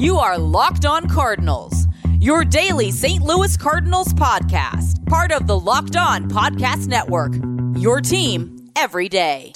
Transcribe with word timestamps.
You 0.00 0.16
are 0.16 0.38
Locked 0.38 0.86
On 0.86 1.06
Cardinals, 1.10 1.86
your 2.20 2.42
daily 2.42 2.90
St. 2.90 3.22
Louis 3.22 3.54
Cardinals 3.54 4.14
podcast, 4.14 5.04
part 5.04 5.30
of 5.30 5.46
the 5.46 5.60
Locked 5.60 5.94
On 5.94 6.26
Podcast 6.26 6.86
Network. 6.86 7.34
Your 7.78 8.00
team 8.00 8.70
every 8.76 9.10
day. 9.10 9.52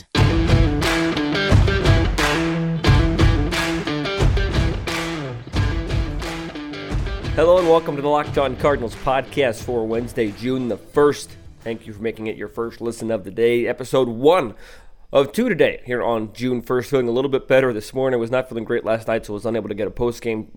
Hello 7.32 7.56
and 7.56 7.66
welcome 7.66 7.96
to 7.96 8.02
the 8.02 8.08
Locked 8.08 8.36
On 8.36 8.54
Cardinals 8.56 8.95
podcast 8.96 9.62
for 9.62 9.86
Wednesday, 9.86 10.30
June 10.32 10.68
the 10.68 10.76
1st. 10.76 11.29
Thank 11.61 11.86
you 11.86 11.95
for 11.95 12.02
making 12.02 12.26
it 12.26 12.36
your 12.36 12.48
first 12.48 12.82
listen 12.82 13.11
of 13.11 13.24
the 13.24 13.30
day, 13.30 13.66
episode 13.66 14.08
one 14.08 14.54
of 15.15 15.31
two 15.31 15.49
today 15.49 15.81
here 15.87 16.03
on 16.03 16.33
June 16.33 16.61
1st. 16.61 16.87
Feeling 16.87 17.09
a 17.09 17.12
little 17.12 17.31
bit 17.31 17.46
better 17.46 17.73
this 17.73 17.95
morning. 17.95 18.19
I 18.19 18.21
was 18.21 18.33
not 18.33 18.49
feeling 18.49 18.64
great 18.64 18.85
last 18.85 19.07
night, 19.07 19.25
so 19.25 19.33
I 19.33 19.35
was 19.35 19.46
unable 19.46 19.69
to 19.69 19.75
get 19.75 19.87
a 19.87 19.93
post 19.93 20.21
game 20.21 20.51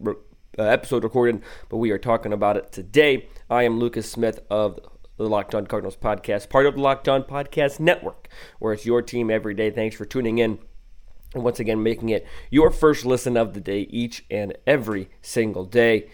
uh, 0.58 0.64
episode 0.64 1.04
recorded, 1.04 1.44
but 1.70 1.78
we 1.78 1.92
are 1.92 2.00
talking 2.00 2.34
about 2.34 2.58
it 2.58 2.72
today. 2.72 3.30
I 3.52 3.64
am 3.64 3.78
Lucas 3.78 4.12
Smith 4.12 4.40
of 4.50 4.80
the 5.18 5.30
Locked 5.30 5.54
On 5.54 5.68
Cardinals 5.68 5.96
podcast, 5.96 6.50
part 6.50 6.66
of 6.66 6.74
the 6.74 6.82
Locked 6.82 7.08
On 7.08 7.22
Podcast 7.22 7.80
Network, 7.80 8.30
where 8.58 8.74
it's 8.74 8.84
your 8.84 9.04
team 9.04 9.30
every 9.30 9.54
day. 9.54 9.70
Thanks 9.70 9.96
for 9.96 10.06
tuning 10.06 10.40
in. 10.40 10.58
And 11.36 11.44
once 11.44 11.60
again, 11.60 11.84
making 11.84 12.10
it 12.10 12.26
your 12.50 12.72
first 12.72 13.06
listen 13.06 13.38
of 13.38 13.54
the 13.54 13.62
day 13.62 13.82
each 13.82 14.26
and 14.32 14.58
every 14.66 15.12
single 15.22 15.66
day. 15.66 16.10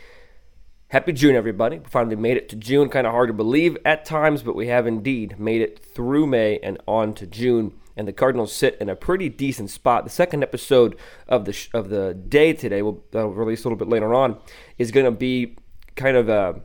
Happy 0.89 1.13
June, 1.13 1.37
everybody. 1.37 1.79
We 1.79 1.85
finally 1.85 2.17
made 2.17 2.35
it 2.35 2.49
to 2.49 2.57
June. 2.57 2.89
Kind 2.89 3.07
of 3.07 3.13
hard 3.13 3.29
to 3.29 3.33
believe 3.33 3.77
at 3.85 4.03
times, 4.03 4.43
but 4.43 4.55
we 4.55 4.67
have 4.67 4.85
indeed 4.85 5.39
made 5.39 5.61
it 5.61 5.79
through 5.79 6.27
May 6.27 6.59
and 6.59 6.77
on 6.85 7.13
to 7.13 7.25
June. 7.25 7.79
And 7.95 8.07
the 8.07 8.13
Cardinals 8.13 8.51
sit 8.53 8.77
in 8.81 8.89
a 8.89 8.95
pretty 8.95 9.29
decent 9.29 9.69
spot. 9.69 10.03
The 10.03 10.09
second 10.09 10.43
episode 10.43 10.97
of 11.27 11.45
the 11.45 11.53
sh- 11.53 11.69
of 11.73 11.89
the 11.89 12.13
day 12.13 12.53
today, 12.53 12.81
we'll 12.81 13.03
release 13.13 13.63
a 13.63 13.67
little 13.67 13.77
bit 13.77 13.89
later 13.89 14.13
on, 14.13 14.37
is 14.77 14.91
going 14.91 15.05
to 15.05 15.11
be 15.11 15.55
kind 15.95 16.17
of 16.17 16.27
a, 16.27 16.61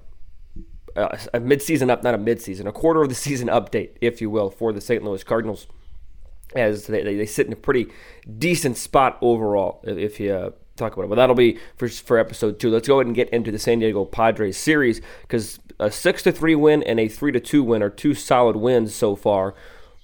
a, 0.97 1.19
a 1.35 1.41
midseason 1.41 1.91
up, 1.91 2.03
not 2.03 2.15
a 2.15 2.19
midseason, 2.19 2.67
a 2.67 2.73
quarter 2.73 3.03
of 3.03 3.09
the 3.09 3.15
season 3.27 3.49
update, 3.49 3.91
if 4.01 4.21
you 4.21 4.31
will, 4.31 4.51
for 4.51 4.73
the 4.73 4.81
St. 4.81 5.03
Louis 5.03 5.23
Cardinals, 5.23 5.67
as 6.55 6.87
they, 6.87 7.03
they, 7.03 7.17
they 7.17 7.27
sit 7.27 7.47
in 7.47 7.53
a 7.53 7.57
pretty 7.57 7.89
decent 8.39 8.79
spot 8.79 9.19
overall. 9.21 9.81
If 9.85 10.19
you 10.19 10.33
uh, 10.33 10.51
talk 10.79 10.95
about 10.95 11.05
it. 11.05 11.09
But 11.11 11.17
that'll 11.17 11.35
be 11.35 11.59
for 11.77 11.89
for 11.89 12.19
episode 12.19 12.59
two. 12.59 12.71
Let's 12.71 12.89
go 12.89 13.01
ahead 13.01 13.07
and 13.07 13.15
get 13.15 13.29
into 13.31 13.51
the 13.51 13.59
San 13.59 13.81
Diego 13.81 14.05
Padres 14.05 14.57
series 14.57 15.03
because 15.23 15.59
a 15.79 15.91
six 15.91 16.23
to 16.23 16.33
three 16.33 16.55
win 16.55 16.83
and 16.85 16.99
a 16.99 17.09
three 17.09 17.33
to 17.33 17.41
two 17.41 17.63
win 17.63 17.83
are 17.83 17.91
two 17.91 18.15
solid 18.15 18.57
wins 18.57 18.95
so 18.95 19.15
far 19.15 19.55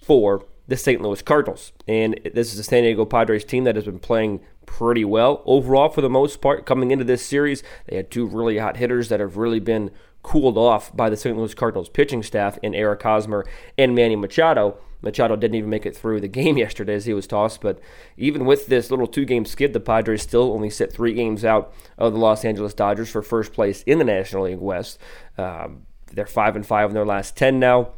for 0.02 0.44
the 0.66 0.76
St. 0.76 1.00
Louis 1.00 1.22
Cardinals. 1.22 1.72
And 1.86 2.18
this 2.34 2.52
is 2.52 2.58
a 2.58 2.64
San 2.64 2.82
Diego 2.82 3.04
Padres 3.04 3.44
team 3.44 3.64
that 3.64 3.76
has 3.76 3.84
been 3.84 3.98
playing 3.98 4.40
pretty 4.66 5.04
well 5.04 5.42
overall 5.44 5.88
for 5.88 6.00
the 6.00 6.10
most 6.10 6.40
part 6.40 6.66
coming 6.66 6.90
into 6.90 7.04
this 7.04 7.24
series. 7.24 7.62
They 7.86 7.96
had 7.96 8.10
two 8.10 8.26
really 8.26 8.58
hot 8.58 8.76
hitters 8.76 9.08
that 9.08 9.20
have 9.20 9.36
really 9.36 9.60
been 9.60 9.90
cooled 10.22 10.56
off 10.56 10.94
by 10.96 11.10
the 11.10 11.16
St. 11.16 11.36
Louis 11.36 11.54
Cardinals 11.54 11.88
pitching 11.88 12.22
staff 12.22 12.58
in 12.62 12.74
Eric 12.74 13.02
Hosmer 13.02 13.46
and 13.76 13.94
Manny 13.94 14.16
Machado. 14.16 14.78
Machado 15.02 15.36
didn't 15.36 15.54
even 15.54 15.68
make 15.68 15.84
it 15.84 15.94
through 15.94 16.20
the 16.20 16.28
game 16.40 16.56
yesterday 16.56 16.94
as 16.94 17.04
he 17.04 17.12
was 17.12 17.26
tossed. 17.26 17.60
But 17.60 17.78
even 18.16 18.46
with 18.46 18.66
this 18.66 18.90
little 18.90 19.06
two 19.06 19.26
game 19.26 19.44
skid, 19.44 19.72
the 19.74 19.80
Padres 19.80 20.22
still 20.22 20.52
only 20.52 20.70
sit 20.70 20.92
three 20.92 21.12
games 21.12 21.44
out 21.44 21.72
of 21.98 22.12
the 22.14 22.18
Los 22.18 22.44
Angeles 22.44 22.74
Dodgers 22.74 23.10
for 23.10 23.22
first 23.22 23.52
place 23.52 23.82
in 23.82 23.98
the 23.98 24.04
National 24.04 24.44
League 24.44 24.58
West. 24.58 24.98
Um, 25.36 25.82
they're 26.12 26.26
five 26.26 26.56
and 26.56 26.66
five 26.66 26.90
in 26.90 26.94
their 26.94 27.06
last 27.06 27.36
ten 27.36 27.60
now. 27.60 27.90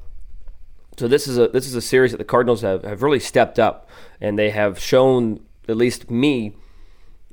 So 0.99 1.09
this 1.09 1.29
is 1.29 1.39
a 1.39 1.49
this 1.49 1.67
is 1.67 1.75
a 1.75 1.83
series 1.83 2.13
that 2.13 2.19
the 2.19 2.25
Cardinals 2.25 2.63
have, 2.63 2.85
have 2.85 3.03
really 3.03 3.21
stepped 3.21 3.59
up, 3.59 3.89
and 4.21 4.39
they 4.39 4.51
have 4.51 4.79
shown 4.79 5.41
at 5.69 5.77
least 5.77 6.11
me 6.11 6.57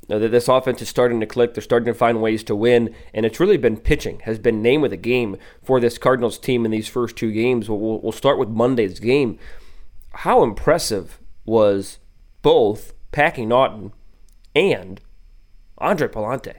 that 0.08 0.31
this 0.31 0.50
offense 0.50 0.81
is 0.81 0.89
starting 0.89 1.22
to 1.22 1.25
click. 1.25 1.53
They're 1.53 1.64
starting 1.64 1.86
to 1.86 1.97
find 1.97 2.22
ways 2.22 2.44
to 2.45 2.55
win, 2.55 2.94
and 3.14 3.25
it's 3.25 3.39
really 3.39 3.58
been 3.58 3.78
pitching 3.78 4.20
has 4.22 4.38
been 4.38 4.61
name 4.61 4.83
of 4.83 4.89
the 4.89 4.97
game 4.97 5.38
for 5.64 5.80
this 5.80 5.97
Cardinals 5.97 6.38
team 6.38 6.66
in 6.66 6.72
these 6.72 6.89
first 6.89 7.16
two 7.16 7.31
games. 7.31 7.70
We'll, 7.70 8.00
we'll 8.00 8.11
start 8.11 8.38
with 8.38 8.50
Monday's 8.50 8.99
game 8.99 9.39
how 10.14 10.43
impressive 10.43 11.20
was 11.45 11.99
both 12.42 12.93
Packy 13.11 13.45
Naughton 13.45 13.92
and 14.55 15.02
Andre 15.77 16.08
Pallante? 16.08 16.55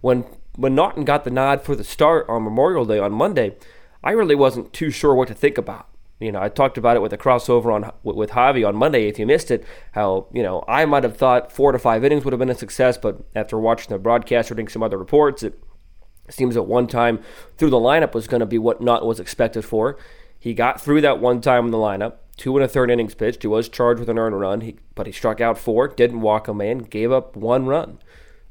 When 0.00 0.24
when 0.56 0.74
Naughton 0.74 1.04
got 1.04 1.24
the 1.24 1.30
nod 1.30 1.62
for 1.62 1.74
the 1.74 1.84
start 1.84 2.26
on 2.28 2.44
Memorial 2.44 2.84
Day 2.84 2.98
on 2.98 3.12
Monday, 3.12 3.56
I 4.02 4.12
really 4.12 4.34
wasn't 4.34 4.72
too 4.72 4.90
sure 4.90 5.14
what 5.14 5.28
to 5.28 5.34
think 5.34 5.58
about. 5.58 5.88
You 6.18 6.30
know, 6.30 6.40
I 6.40 6.48
talked 6.48 6.78
about 6.78 6.96
it 6.96 7.02
with 7.02 7.12
a 7.12 7.18
crossover 7.18 7.74
on 7.74 7.90
with 8.02 8.30
Javi 8.30 8.66
on 8.66 8.76
Monday. 8.76 9.08
If 9.08 9.18
you 9.18 9.26
missed 9.26 9.50
it, 9.50 9.64
how 9.92 10.28
you 10.32 10.42
know 10.42 10.64
I 10.68 10.84
might 10.84 11.02
have 11.02 11.16
thought 11.16 11.50
four 11.50 11.72
to 11.72 11.78
five 11.78 12.04
innings 12.04 12.24
would 12.24 12.32
have 12.32 12.38
been 12.38 12.50
a 12.50 12.54
success, 12.54 12.96
but 12.96 13.24
after 13.34 13.58
watching 13.58 13.90
the 13.90 13.98
broadcast, 13.98 14.50
reading 14.50 14.68
some 14.68 14.82
other 14.82 14.98
reports, 14.98 15.42
it 15.42 15.58
seems 16.28 16.56
at 16.56 16.66
one 16.66 16.86
time 16.86 17.20
through 17.58 17.70
the 17.70 17.76
lineup 17.76 18.14
was 18.14 18.28
going 18.28 18.40
to 18.40 18.46
be 18.46 18.58
what 18.58 18.80
not 18.80 19.04
was 19.04 19.18
expected 19.18 19.64
for. 19.64 19.98
He 20.38 20.54
got 20.54 20.80
through 20.80 21.00
that 21.00 21.18
one 21.18 21.40
time 21.40 21.66
in 21.66 21.70
the 21.72 21.78
lineup 21.78 22.14
two 22.36 22.56
and 22.56 22.64
a 22.64 22.68
third 22.68 22.90
innings 22.90 23.14
pitched. 23.14 23.42
He 23.42 23.48
was 23.48 23.68
charged 23.68 24.00
with 24.00 24.08
an 24.08 24.18
earned 24.18 24.38
run, 24.38 24.62
he, 24.62 24.76
but 24.94 25.06
he 25.06 25.12
struck 25.12 25.40
out 25.40 25.58
four, 25.58 25.88
didn't 25.88 26.20
walk 26.20 26.48
a 26.48 26.54
man, 26.54 26.78
gave 26.78 27.12
up 27.12 27.36
one 27.36 27.66
run, 27.66 27.98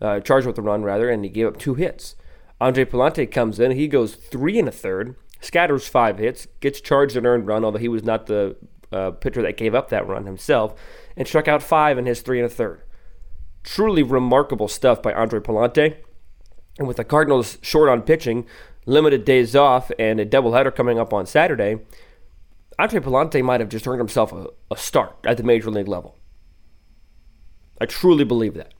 uh, 0.01 0.19
charged 0.19 0.47
with 0.47 0.57
a 0.57 0.61
run 0.61 0.83
rather, 0.83 1.09
and 1.09 1.23
he 1.23 1.29
gave 1.29 1.47
up 1.47 1.57
two 1.57 1.75
hits. 1.75 2.15
Andre 2.59 2.85
Pallante 2.85 3.29
comes 3.29 3.59
in, 3.59 3.71
he 3.71 3.87
goes 3.87 4.15
three 4.15 4.59
and 4.59 4.67
a 4.67 4.71
third, 4.71 5.15
scatters 5.41 5.87
five 5.87 6.17
hits, 6.17 6.47
gets 6.61 6.79
charged 6.79 7.17
an 7.17 7.25
earned 7.25 7.47
run, 7.47 7.65
although 7.65 7.79
he 7.79 7.87
was 7.87 8.03
not 8.03 8.27
the 8.27 8.55
uh, 8.91 9.11
pitcher 9.11 9.41
that 9.41 9.57
gave 9.57 9.75
up 9.75 9.89
that 9.89 10.07
run 10.07 10.25
himself, 10.25 10.73
and 11.17 11.27
struck 11.27 11.47
out 11.47 11.61
five 11.61 11.97
in 11.97 12.05
his 12.05 12.21
three 12.21 12.39
and 12.39 12.45
a 12.45 12.49
third. 12.49 12.81
Truly 13.63 14.03
remarkable 14.03 14.67
stuff 14.67 15.01
by 15.01 15.13
Andre 15.13 15.39
Pallante. 15.39 15.97
And 16.79 16.87
with 16.87 16.97
the 16.97 17.03
Cardinals 17.03 17.57
short 17.61 17.89
on 17.89 18.01
pitching, 18.01 18.45
limited 18.85 19.25
days 19.25 19.55
off, 19.55 19.91
and 19.99 20.19
a 20.19 20.25
doubleheader 20.25 20.73
coming 20.73 20.97
up 20.97 21.13
on 21.13 21.25
Saturday, 21.25 21.79
Andre 22.79 22.99
Pallante 22.99 23.43
might 23.43 23.59
have 23.59 23.69
just 23.69 23.87
earned 23.87 23.99
himself 23.99 24.31
a, 24.31 24.47
a 24.71 24.77
start 24.77 25.15
at 25.25 25.37
the 25.37 25.43
major 25.43 25.69
league 25.69 25.87
level. 25.87 26.17
I 27.79 27.85
truly 27.85 28.23
believe 28.23 28.53
that. 28.55 28.73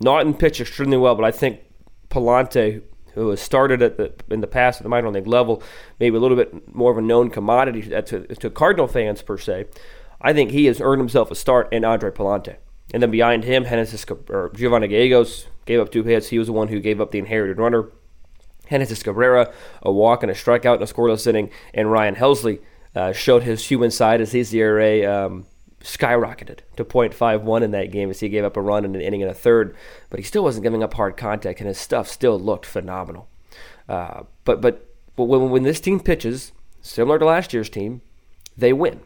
Naughton 0.00 0.34
pitched 0.34 0.60
extremely 0.60 0.96
well, 0.96 1.14
but 1.14 1.24
I 1.24 1.30
think 1.30 1.60
Pallante, 2.08 2.82
who 3.14 3.30
has 3.30 3.40
started 3.40 3.82
at 3.82 3.96
the 3.96 4.12
in 4.30 4.40
the 4.40 4.46
past 4.46 4.80
at 4.80 4.82
the 4.82 4.88
minor 4.88 5.10
league 5.10 5.26
level, 5.26 5.62
maybe 6.00 6.16
a 6.16 6.20
little 6.20 6.36
bit 6.36 6.74
more 6.74 6.90
of 6.90 6.98
a 6.98 7.02
known 7.02 7.30
commodity 7.30 7.82
to, 7.82 8.26
to 8.26 8.50
Cardinal 8.50 8.86
fans 8.86 9.22
per 9.22 9.38
se. 9.38 9.66
I 10.20 10.32
think 10.32 10.50
he 10.50 10.66
has 10.66 10.80
earned 10.80 11.00
himself 11.00 11.30
a 11.30 11.34
start 11.34 11.72
in 11.72 11.84
Andre 11.84 12.10
Pallante. 12.10 12.56
And 12.92 13.02
then 13.02 13.10
behind 13.10 13.44
him, 13.44 13.64
Genesis, 13.64 14.04
or 14.28 14.50
Giovanni 14.54 14.88
Gallegos 14.88 15.46
gave 15.64 15.80
up 15.80 15.90
two 15.90 16.02
hits. 16.02 16.28
He 16.28 16.38
was 16.38 16.46
the 16.46 16.52
one 16.52 16.68
who 16.68 16.80
gave 16.80 17.00
up 17.00 17.10
the 17.10 17.18
inherited 17.18 17.58
runner. 17.58 17.90
Genesis 18.68 19.02
Cabrera, 19.02 19.52
a 19.82 19.92
walk 19.92 20.22
and 20.22 20.30
a 20.30 20.34
strikeout 20.34 20.76
in 20.76 20.82
a 20.82 20.86
scoreless 20.86 21.26
inning, 21.26 21.50
and 21.74 21.90
Ryan 21.90 22.14
Helsley 22.14 22.60
uh, 22.94 23.12
showed 23.12 23.42
his 23.42 23.66
human 23.66 23.90
side 23.90 24.20
as 24.20 24.32
his 24.32 24.54
ERA 24.54 25.04
um, 25.04 25.46
skyrocketed 25.82 26.60
to 26.76 26.84
.51 26.84 27.62
in 27.62 27.70
that 27.72 27.90
game 27.90 28.10
as 28.10 28.20
he 28.20 28.28
gave 28.28 28.44
up 28.44 28.56
a 28.56 28.60
run 28.60 28.84
in 28.84 28.94
an 28.94 29.00
inning 29.00 29.22
and 29.22 29.30
a 29.30 29.34
third, 29.34 29.76
but 30.10 30.18
he 30.18 30.24
still 30.24 30.44
wasn't 30.44 30.62
giving 30.62 30.82
up 30.82 30.94
hard 30.94 31.16
contact, 31.16 31.60
and 31.60 31.68
his 31.68 31.78
stuff 31.78 32.08
still 32.08 32.38
looked 32.38 32.66
phenomenal. 32.66 33.28
Uh, 33.88 34.22
but 34.44 34.60
but 34.60 34.88
when, 35.16 35.50
when 35.50 35.62
this 35.62 35.80
team 35.80 36.00
pitches, 36.00 36.52
similar 36.80 37.18
to 37.18 37.24
last 37.24 37.52
year's 37.52 37.68
team, 37.68 38.00
they 38.56 38.72
win 38.72 39.00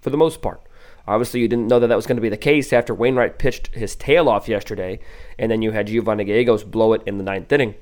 for 0.00 0.10
the 0.10 0.16
most 0.16 0.42
part. 0.42 0.62
Obviously, 1.06 1.40
you 1.40 1.48
didn't 1.48 1.68
know 1.68 1.80
that 1.80 1.86
that 1.86 1.96
was 1.96 2.06
going 2.06 2.16
to 2.16 2.22
be 2.22 2.28
the 2.28 2.36
case 2.36 2.70
after 2.72 2.94
Wainwright 2.94 3.38
pitched 3.38 3.68
his 3.68 3.96
tail 3.96 4.28
off 4.28 4.48
yesterday, 4.48 5.00
and 5.38 5.50
then 5.50 5.62
you 5.62 5.72
had 5.72 5.86
Giovanni 5.86 6.24
Gallegos 6.24 6.64
blow 6.64 6.92
it 6.92 7.02
in 7.06 7.16
the 7.16 7.24
ninth 7.24 7.50
inning, 7.50 7.74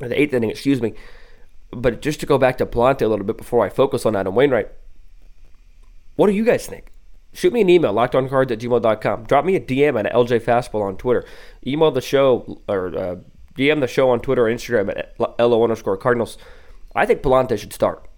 or 0.00 0.08
the 0.08 0.20
eighth 0.20 0.32
inning, 0.32 0.50
excuse 0.50 0.80
me. 0.80 0.94
But 1.72 2.00
just 2.00 2.20
to 2.20 2.26
go 2.26 2.38
back 2.38 2.58
to 2.58 2.66
Pallante 2.66 3.02
a 3.02 3.08
little 3.08 3.24
bit 3.26 3.36
before 3.36 3.64
I 3.64 3.68
focus 3.68 4.06
on 4.06 4.14
Adam 4.14 4.34
Wainwright, 4.36 4.68
what 6.14 6.28
do 6.28 6.34
you 6.34 6.44
guys 6.44 6.66
think? 6.66 6.92
Shoot 7.36 7.52
me 7.52 7.60
an 7.60 7.68
email, 7.68 7.92
lockedoncards 7.92 8.50
at 8.50 8.60
gmail.com. 8.60 9.24
Drop 9.24 9.44
me 9.44 9.56
a 9.56 9.60
DM 9.60 10.02
at 10.02 10.10
LJ 10.10 10.40
Fastball 10.40 10.80
on 10.80 10.96
Twitter. 10.96 11.26
Email 11.66 11.90
the 11.90 12.00
show 12.00 12.62
or 12.66 12.96
uh, 12.96 13.16
DM 13.58 13.80
the 13.80 13.86
show 13.86 14.08
on 14.08 14.20
Twitter 14.20 14.46
or 14.46 14.50
Instagram 14.50 14.88
at 14.88 15.14
LO 15.38 15.62
underscore 15.62 15.98
Cardinals. 15.98 16.38
I 16.94 17.04
think 17.04 17.20
Pallante 17.20 17.58
should 17.58 17.74
start. 17.74 18.08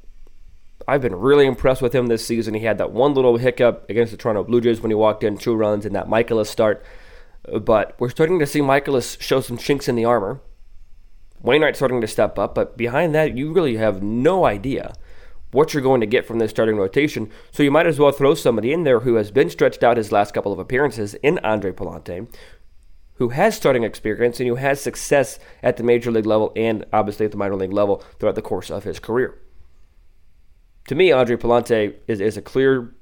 I've 0.86 1.02
been 1.02 1.16
really 1.16 1.46
impressed 1.46 1.82
with 1.82 1.92
him 1.92 2.06
this 2.06 2.24
season. 2.24 2.54
He 2.54 2.64
had 2.64 2.78
that 2.78 2.92
one 2.92 3.12
little 3.12 3.38
hiccup 3.38 3.90
against 3.90 4.12
the 4.12 4.16
Toronto 4.16 4.44
Blue 4.44 4.60
Jays 4.60 4.80
when 4.80 4.92
he 4.92 4.94
walked 4.94 5.24
in, 5.24 5.36
two 5.36 5.56
runs 5.56 5.84
in 5.84 5.94
that 5.94 6.06
Mikolas 6.06 6.46
start. 6.46 6.84
But 7.60 7.96
we're 7.98 8.10
starting 8.10 8.38
to 8.38 8.46
see 8.46 8.60
Mikolas 8.60 9.20
show 9.20 9.40
some 9.40 9.58
chinks 9.58 9.88
in 9.88 9.96
the 9.96 10.04
armor. 10.04 10.40
Wainwright 11.42 11.74
starting 11.74 12.00
to 12.02 12.06
step 12.06 12.38
up, 12.38 12.54
but 12.54 12.76
behind 12.76 13.16
that, 13.16 13.36
you 13.36 13.52
really 13.52 13.76
have 13.78 14.00
no 14.00 14.44
idea 14.44 14.92
what 15.50 15.72
you're 15.72 15.82
going 15.82 16.00
to 16.00 16.06
get 16.06 16.26
from 16.26 16.38
this 16.38 16.50
starting 16.50 16.76
rotation. 16.76 17.30
So 17.52 17.62
you 17.62 17.70
might 17.70 17.86
as 17.86 17.98
well 17.98 18.12
throw 18.12 18.34
somebody 18.34 18.72
in 18.72 18.84
there 18.84 19.00
who 19.00 19.14
has 19.14 19.30
been 19.30 19.50
stretched 19.50 19.82
out 19.82 19.96
his 19.96 20.12
last 20.12 20.34
couple 20.34 20.52
of 20.52 20.58
appearances 20.58 21.14
in 21.14 21.38
Andre 21.38 21.72
Pallante, 21.72 22.28
who 23.14 23.30
has 23.30 23.56
starting 23.56 23.82
experience 23.82 24.40
and 24.40 24.48
who 24.48 24.56
has 24.56 24.80
success 24.80 25.38
at 25.62 25.76
the 25.76 25.82
major 25.82 26.10
league 26.10 26.26
level 26.26 26.52
and 26.54 26.84
obviously 26.92 27.26
at 27.26 27.32
the 27.32 27.38
minor 27.38 27.56
league 27.56 27.72
level 27.72 28.02
throughout 28.18 28.34
the 28.34 28.42
course 28.42 28.70
of 28.70 28.84
his 28.84 28.98
career. 28.98 29.38
To 30.88 30.94
me, 30.94 31.12
Andre 31.12 31.36
Pallante 31.36 31.94
is, 32.06 32.20
is 32.20 32.36
a 32.36 32.42
clear 32.42 32.94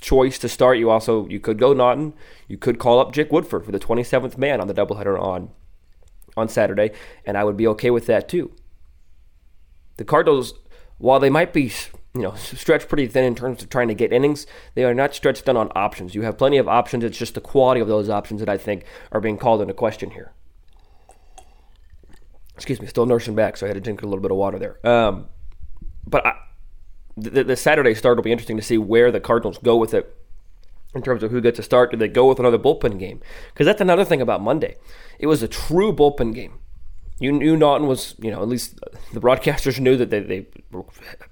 choice 0.00 0.38
to 0.38 0.48
start. 0.48 0.78
You 0.78 0.90
also 0.90 1.26
you 1.28 1.40
could 1.40 1.58
go 1.58 1.72
Naughton. 1.72 2.14
You 2.48 2.58
could 2.58 2.78
call 2.78 3.00
up 3.00 3.12
Jake 3.12 3.32
Woodford 3.32 3.64
for 3.64 3.72
the 3.72 3.78
27th 3.78 4.38
man 4.38 4.60
on 4.60 4.68
the 4.68 4.74
doubleheader 4.74 5.20
on 5.20 5.50
on 6.36 6.48
Saturday, 6.48 6.92
and 7.24 7.36
I 7.36 7.44
would 7.44 7.56
be 7.56 7.66
okay 7.68 7.90
with 7.90 8.06
that 8.06 8.28
too. 8.28 8.52
The 9.96 10.04
Cardinals, 10.04 10.54
while 10.98 11.20
they 11.20 11.30
might 11.30 11.52
be 11.52 11.72
you 12.14 12.22
know 12.22 12.34
stretched 12.34 12.88
pretty 12.88 13.06
thin 13.06 13.24
in 13.24 13.34
terms 13.34 13.62
of 13.62 13.68
trying 13.68 13.88
to 13.88 13.94
get 13.94 14.12
innings, 14.12 14.46
they 14.74 14.84
are 14.84 14.94
not 14.94 15.14
stretched 15.14 15.44
thin 15.44 15.56
on 15.56 15.70
options. 15.74 16.14
You 16.14 16.22
have 16.22 16.38
plenty 16.38 16.58
of 16.58 16.68
options. 16.68 17.04
It's 17.04 17.18
just 17.18 17.34
the 17.34 17.40
quality 17.40 17.80
of 17.80 17.88
those 17.88 18.08
options 18.08 18.40
that 18.40 18.48
I 18.48 18.56
think 18.56 18.84
are 19.12 19.20
being 19.20 19.38
called 19.38 19.60
into 19.60 19.74
question 19.74 20.10
here. 20.10 20.32
Excuse 22.54 22.80
me, 22.80 22.86
still 22.86 23.04
nursing 23.04 23.34
back, 23.34 23.56
so 23.56 23.66
I 23.66 23.68
had 23.68 23.74
to 23.74 23.80
drink 23.80 24.02
a 24.02 24.06
little 24.06 24.22
bit 24.22 24.30
of 24.30 24.38
water 24.38 24.58
there. 24.58 24.86
Um, 24.86 25.26
but 26.06 26.24
I, 26.24 26.38
the, 27.16 27.44
the 27.44 27.56
Saturday 27.56 27.94
start 27.94 28.16
will 28.16 28.22
be 28.22 28.32
interesting 28.32 28.56
to 28.56 28.62
see 28.62 28.78
where 28.78 29.12
the 29.12 29.20
Cardinals 29.20 29.58
go 29.58 29.76
with 29.76 29.92
it 29.92 30.16
in 30.94 31.02
terms 31.02 31.22
of 31.22 31.30
who 31.30 31.40
gets 31.42 31.58
a 31.58 31.62
start. 31.62 31.90
Do 31.90 31.98
they 31.98 32.08
go 32.08 32.28
with 32.28 32.38
another 32.38 32.58
bullpen 32.58 32.98
game? 32.98 33.20
Because 33.52 33.66
that's 33.66 33.80
another 33.82 34.04
thing 34.04 34.22
about 34.22 34.40
Monday. 34.40 34.76
It 35.18 35.26
was 35.26 35.42
a 35.42 35.48
true 35.48 35.92
bullpen 35.92 36.34
game. 36.34 36.58
You 37.18 37.32
knew 37.32 37.56
Naughton 37.56 37.86
was, 37.86 38.14
you 38.18 38.30
know, 38.30 38.42
at 38.42 38.48
least 38.48 38.78
the 39.12 39.20
broadcasters 39.20 39.80
knew 39.80 39.96
that 39.96 40.10
they, 40.10 40.20
they 40.20 40.46
were 40.70 40.84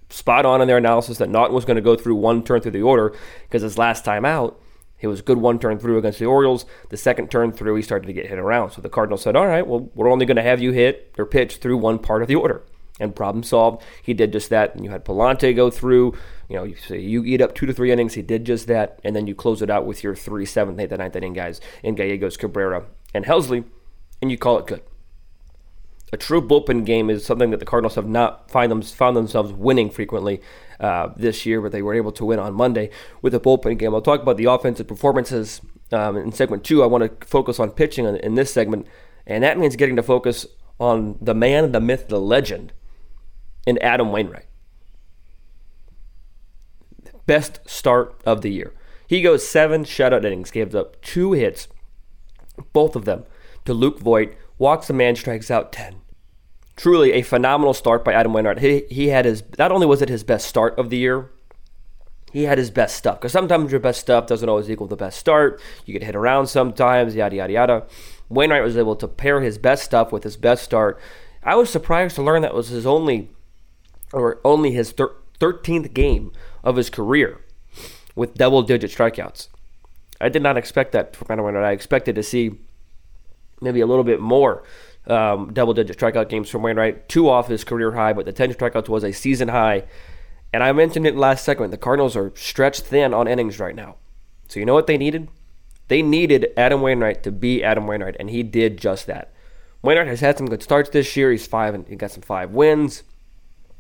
spot 0.09 0.47
on 0.47 0.63
in 0.63 0.69
their 0.69 0.79
analysis 0.79 1.19
that 1.19 1.29
Naughton 1.29 1.55
was 1.55 1.65
going 1.65 1.77
to 1.77 1.83
go 1.83 1.95
through 1.95 2.15
one 2.15 2.43
turn 2.43 2.61
through 2.61 2.71
the 2.71 2.83
order 2.83 3.15
because 3.43 3.63
his 3.63 3.77
last 3.77 4.05
time 4.05 4.25
out, 4.25 4.61
he 4.97 5.07
was 5.07 5.21
good 5.21 5.37
one 5.37 5.59
turn 5.59 5.79
through 5.79 5.99
against 5.99 6.19
the 6.19 6.25
Orioles. 6.25 6.65
The 6.89 6.97
second 6.97 7.31
turn 7.31 7.53
through, 7.53 7.77
he 7.77 7.83
started 7.83 8.07
to 8.07 8.15
get 8.15 8.29
hit 8.29 8.39
around. 8.39 8.71
So 8.71 8.81
the 8.81 8.89
Cardinals 8.89 9.23
said, 9.23 9.37
all 9.37 9.47
right, 9.47 9.67
well, 9.67 9.91
we're 9.95 10.11
only 10.11 10.25
going 10.25 10.37
to 10.37 10.43
have 10.43 10.63
you 10.63 10.73
hit 10.73 11.15
or 11.19 11.27
pitch 11.27 11.57
through 11.57 11.77
one 11.77 11.99
part 11.99 12.23
of 12.23 12.29
the 12.29 12.37
order 12.37 12.63
and 12.99 13.15
problem 13.15 13.43
solved. 13.43 13.83
He 14.03 14.15
did 14.15 14.33
just 14.33 14.49
that. 14.49 14.75
And 14.75 14.85
you 14.85 14.91
had 14.91 15.05
Pallante 15.05 15.55
go 15.55 15.69
through, 15.69 16.15
you 16.49 16.57
know, 16.57 16.65
you, 16.65 16.77
you 16.97 17.25
eat 17.25 17.43
up 17.43 17.55
two 17.55 17.67
to 17.67 17.75
three 17.75 17.93
innings. 17.93 18.15
He 18.15 18.23
did 18.23 18.47
just 18.47 18.67
that. 18.69 19.01
And 19.05 19.15
then 19.15 19.27
you 19.27 19.35
close 19.35 19.61
it 19.61 19.69
out 19.69 19.85
with 19.85 20.03
your 20.03 20.15
three, 20.15 20.47
seventh, 20.47 20.81
eighth, 20.81 20.93
and 20.93 21.01
ninth 21.01 21.17
inning 21.17 21.35
guys 21.35 21.61
in 21.83 21.97
Gallegos, 21.97 22.39
Cabrera, 22.39 22.87
and 23.13 23.27
Helsley, 23.27 23.65
and 24.23 24.31
you 24.31 24.39
call 24.39 24.59
it 24.59 24.67
good. 24.67 24.83
A 26.15 26.17
true 26.17 26.41
bullpen 26.41 26.85
game 26.85 27.11
is 27.11 27.27
something 27.27 27.51
that 27.51 27.59
the 27.59 27.67
Cardinals 27.67 27.97
have 27.97 28.07
not 28.07 28.49
find 28.49 28.71
them, 28.71 28.83
found 28.83 29.17
themselves 29.17 29.53
winning 29.53 29.91
frequently 29.91 30.41
uh, 30.79 31.09
this 31.17 31.45
year, 31.45 31.61
but 31.61 31.73
they 31.73 31.83
were 31.83 31.93
able 31.93 32.13
to 32.13 32.25
win 32.25 32.39
on 32.39 32.55
Monday 32.55 32.91
with 33.21 33.35
a 33.35 33.41
bullpen 33.41 33.81
game. 33.81 33.93
I'll 33.93 34.01
talk 34.01 34.23
about 34.23 34.37
the 34.37 34.45
offensive 34.45 34.87
performances 34.87 35.61
um, 35.91 36.17
in 36.17 36.31
segment 36.31 36.63
two. 36.63 36.85
I 36.85 36.87
want 36.87 37.21
to 37.21 37.27
focus 37.27 37.59
on 37.59 37.73
pitching 37.73 38.05
in, 38.05 38.15
in 38.19 38.37
this 38.37 38.55
segment, 38.55 38.87
and 39.27 39.43
that 39.43 39.59
means 39.59 39.75
getting 39.75 39.97
to 39.97 40.05
focus 40.05 40.47
on 40.79 41.19
the 41.21 41.35
man, 41.35 41.73
the 41.73 41.81
myth, 41.81 42.07
the 42.07 42.21
legend 42.21 42.73
in 43.67 43.77
Adam 43.79 44.13
Wainwright. 44.13 44.47
Best 47.27 47.59
start 47.67 48.23
of 48.25 48.43
the 48.43 48.53
year. 48.53 48.73
He 49.09 49.21
goes 49.21 49.49
seven 49.49 49.83
shutout 49.83 50.25
innings, 50.25 50.53
gives 50.53 50.77
up 50.77 51.03
two 51.03 51.33
hits, 51.33 51.67
both 52.73 52.95
of 52.95 53.05
them 53.05 53.25
to 53.65 53.75
Luke 53.75 53.99
Voit, 53.99 54.37
walks 54.59 54.89
a 54.89 54.93
man, 54.93 55.17
strikes 55.17 55.51
out 55.51 55.73
10. 55.73 55.97
Truly 56.77 57.13
a 57.13 57.23
phenomenal 57.23 57.75
start 57.75 58.05
by 58.05 58.13
Adam 58.13 58.33
Wainwright. 58.33 58.59
He, 58.59 58.85
he 58.91 59.09
had 59.09 59.25
his, 59.25 59.43
not 59.59 59.71
only 59.71 59.87
was 59.87 60.03
it 60.03 60.09
his 60.09 60.25
best 60.25 60.47
start 60.47 60.77
of 60.79 60.91
the 60.91 60.97
year, 60.97 61.31
he 62.33 62.45
had 62.45 62.59
his 62.59 62.71
best 62.71 62.97
stuff. 62.97 63.21
Because 63.21 63.31
sometimes 63.31 63.71
your 63.71 63.81
best 63.81 64.01
stuff 64.01 64.27
doesn't 64.27 64.49
always 64.49 64.69
equal 64.69 64.89
the 64.89 64.97
best 64.97 65.21
start. 65.21 65.61
You 65.87 65.93
get 65.93 66.03
hit 66.03 66.17
around 66.17 66.49
sometimes, 66.49 67.15
yada, 67.15 67.37
yada, 67.37 67.53
yada. 67.53 67.87
Wainwright 68.29 68.65
was 68.65 68.77
able 68.77 68.97
to 68.97 69.07
pair 69.07 69.41
his 69.41 69.57
best 69.57 69.85
stuff 69.85 70.11
with 70.11 70.25
his 70.25 70.37
best 70.37 70.65
start. 70.65 70.99
I 71.45 71.55
was 71.55 71.71
surprised 71.71 72.17
to 72.17 72.23
learn 72.23 72.43
that 72.43 72.55
was 72.55 72.69
his 72.69 72.87
only 72.87 73.31
or 74.13 74.41
only 74.45 74.73
his 74.73 74.91
thir- 74.91 75.15
13th 75.39 75.95
game 75.95 76.33
of 76.65 76.75
his 76.77 76.91
career 76.91 77.41
with 78.17 78.35
double 78.35 78.63
digit 78.63 78.91
strikeouts. 78.91 79.49
I 80.21 80.29
did 80.29 80.43
not 80.43 80.57
expect 80.57 80.93
that 80.93 81.15
from 81.15 81.29
Adam 81.31 81.45
Wainwright. 81.45 81.65
I 81.65 81.73
expected 81.73 82.15
to 82.17 82.23
see 82.23 82.59
maybe 83.61 83.81
a 83.81 83.87
little 83.87 84.05
bit 84.05 84.21
more 84.21 84.65
um, 85.07 85.53
double 85.53 85.75
digit 85.75 85.99
strikeout 85.99 86.29
games 86.29 86.49
from 86.49 86.63
Wainwright. 86.63 87.09
Two 87.09 87.29
off 87.29 87.49
his 87.49 87.65
career 87.65 87.93
high, 87.93 88.13
but 88.13 88.25
the 88.25 88.33
10 88.33 88.55
strikeouts 88.55 88.89
was 88.89 89.05
a 89.05 89.13
season 89.13 89.49
high. 89.49 89.85
And 90.53 90.63
I 90.63 90.73
mentioned 90.73 91.07
it 91.07 91.17
last 91.17 91.45
segment. 91.45 91.73
The 91.73 91.79
Cardinals 91.79 92.17
are 92.17 92.33
stretched 92.37 92.83
thin 92.83 93.13
on 93.13 93.27
innings 93.27 93.59
right 93.59 93.75
now. 93.75 93.97
So 94.49 94.61
you 94.61 94.67
know 94.67 94.75
what 94.75 94.87
they 94.87 94.97
needed? 94.97 95.29
They 95.89 96.01
needed 96.01 96.53
Adam 96.57 96.81
Wainwright 96.81 97.23
to 97.25 97.33
be 97.33 97.63
Adam 97.63 97.87
Wainwright, 97.87 98.17
and 98.19 98.31
he 98.31 98.43
did 98.43 98.79
just 98.79 99.07
that. 99.07 99.33
Wainwright 99.83 100.07
has 100.07 100.21
had 100.21 100.39
some 100.39 100.47
good 100.47 100.63
starts 100.63 100.91
this 100.91 101.15
year. 101.17 101.31
He's 101.31 101.47
five 101.47 101.75
and 101.75 101.87
he 101.87 101.97
got 101.97 102.11
some 102.11 102.23
five 102.23 102.53
wins. 102.53 103.03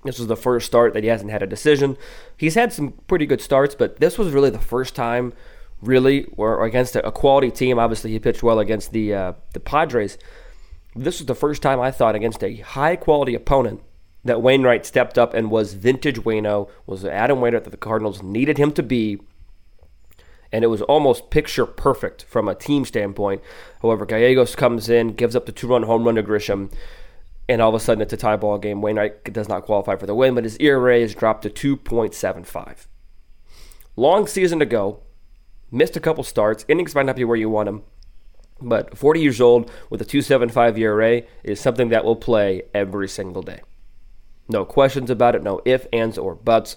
This 0.05 0.19
was 0.19 0.29
the 0.29 0.37
first 0.37 0.67
start 0.67 0.93
that 0.93 1.03
he 1.03 1.09
hasn't 1.09 1.31
had 1.31 1.43
a 1.43 1.47
decision. 1.47 1.97
He's 2.37 2.55
had 2.55 2.75
some 2.75 2.93
pretty 3.07 3.25
good 3.25 3.41
starts, 3.41 3.75
but 3.75 4.01
this 4.01 4.19
was 4.19 4.33
really 4.33 4.51
the 4.51 4.59
first 4.59 4.95
time, 4.95 5.33
really, 5.81 6.27
or 6.37 6.63
against 6.65 6.95
a, 6.95 7.11
quality 7.11 7.51
team. 7.51 7.79
Obviously, 7.79 8.11
he 8.11 8.19
pitched 8.19 8.43
well 8.43 8.59
against 8.59 8.93
the 8.93 9.15
uh, 9.15 9.33
the 9.55 9.61
Padres. 9.61 10.19
This 10.97 11.19
was 11.19 11.27
the 11.27 11.35
first 11.35 11.63
time 11.63 11.81
I 11.81 11.91
thought 11.91 12.15
against 12.15 12.45
a 12.45 12.57
high 12.57 12.97
quality 12.97 13.35
opponent 13.35 13.83
that 14.25 14.43
Wainwright 14.43 14.87
stepped 14.87 15.19
up 15.19 15.35
and 15.35 15.51
was 15.51 15.75
vintage 15.75 16.21
Wayno, 16.21 16.71
was 16.87 17.05
Adam 17.05 17.41
Wainwright 17.41 17.65
that 17.65 17.71
the 17.71 17.77
Cardinals 17.77 18.23
needed 18.23 18.59
him 18.59 18.73
to 18.73 18.83
be. 18.83 19.19
And 20.53 20.63
it 20.63 20.69
was 20.69 20.83
almost 20.83 21.31
picture 21.31 21.67
perfect 21.67 22.25
from 22.25 22.49
a 22.49 22.55
team 22.55 22.85
standpoint. 22.85 23.43
However, 23.83 24.07
Gallegos 24.07 24.55
comes 24.55 24.89
in, 24.89 25.15
gives 25.15 25.35
up 25.35 25.47
the 25.47 25.53
two 25.53 25.67
run 25.67 25.83
home 25.83 26.05
run 26.05 26.15
to 26.15 26.23
Grisham 26.23 26.71
and 27.49 27.61
all 27.61 27.69
of 27.69 27.75
a 27.75 27.81
sudden 27.81 28.03
it's 28.03 28.13
a 28.13 28.17
tie 28.17 28.37
ball 28.37 28.59
game. 28.59 28.81
Wainwright 28.81 29.33
does 29.33 29.49
not 29.49 29.65
qualify 29.65 29.97
for 29.97 30.07
the 30.07 30.15
win, 30.15 30.35
but 30.35 30.45
his 30.45 30.57
ERA 30.59 30.99
is 30.99 31.15
dropped 31.15 31.43
to 31.43 31.79
2.75. 31.79 32.87
Long 33.97 34.27
season 34.27 34.59
to 34.59 34.67
go, 34.67 35.01
missed 35.71 35.97
a 35.97 36.01
couple 36.01 36.25
starts. 36.25 36.65
Innings 36.69 36.95
might 36.95 37.07
not 37.07 37.17
be 37.17 37.25
where 37.25 37.37
you 37.37 37.51
want 37.51 37.69
him, 37.69 37.83
but 38.65 38.97
40 38.97 39.21
years 39.21 39.41
old 39.41 39.71
with 39.91 40.01
a 40.01 40.05
2.75 40.05 40.79
ERA 40.79 41.23
is 41.43 41.61
something 41.61 41.89
that 41.91 42.05
will 42.05 42.17
play 42.17 42.63
every 42.73 43.09
single 43.09 43.43
day. 43.43 43.61
No 44.49 44.65
questions 44.65 45.11
about 45.11 45.35
it, 45.35 45.43
no 45.43 45.61
ifs, 45.65 45.87
ands, 45.93 46.19
or 46.19 46.35
buts. 46.35 46.77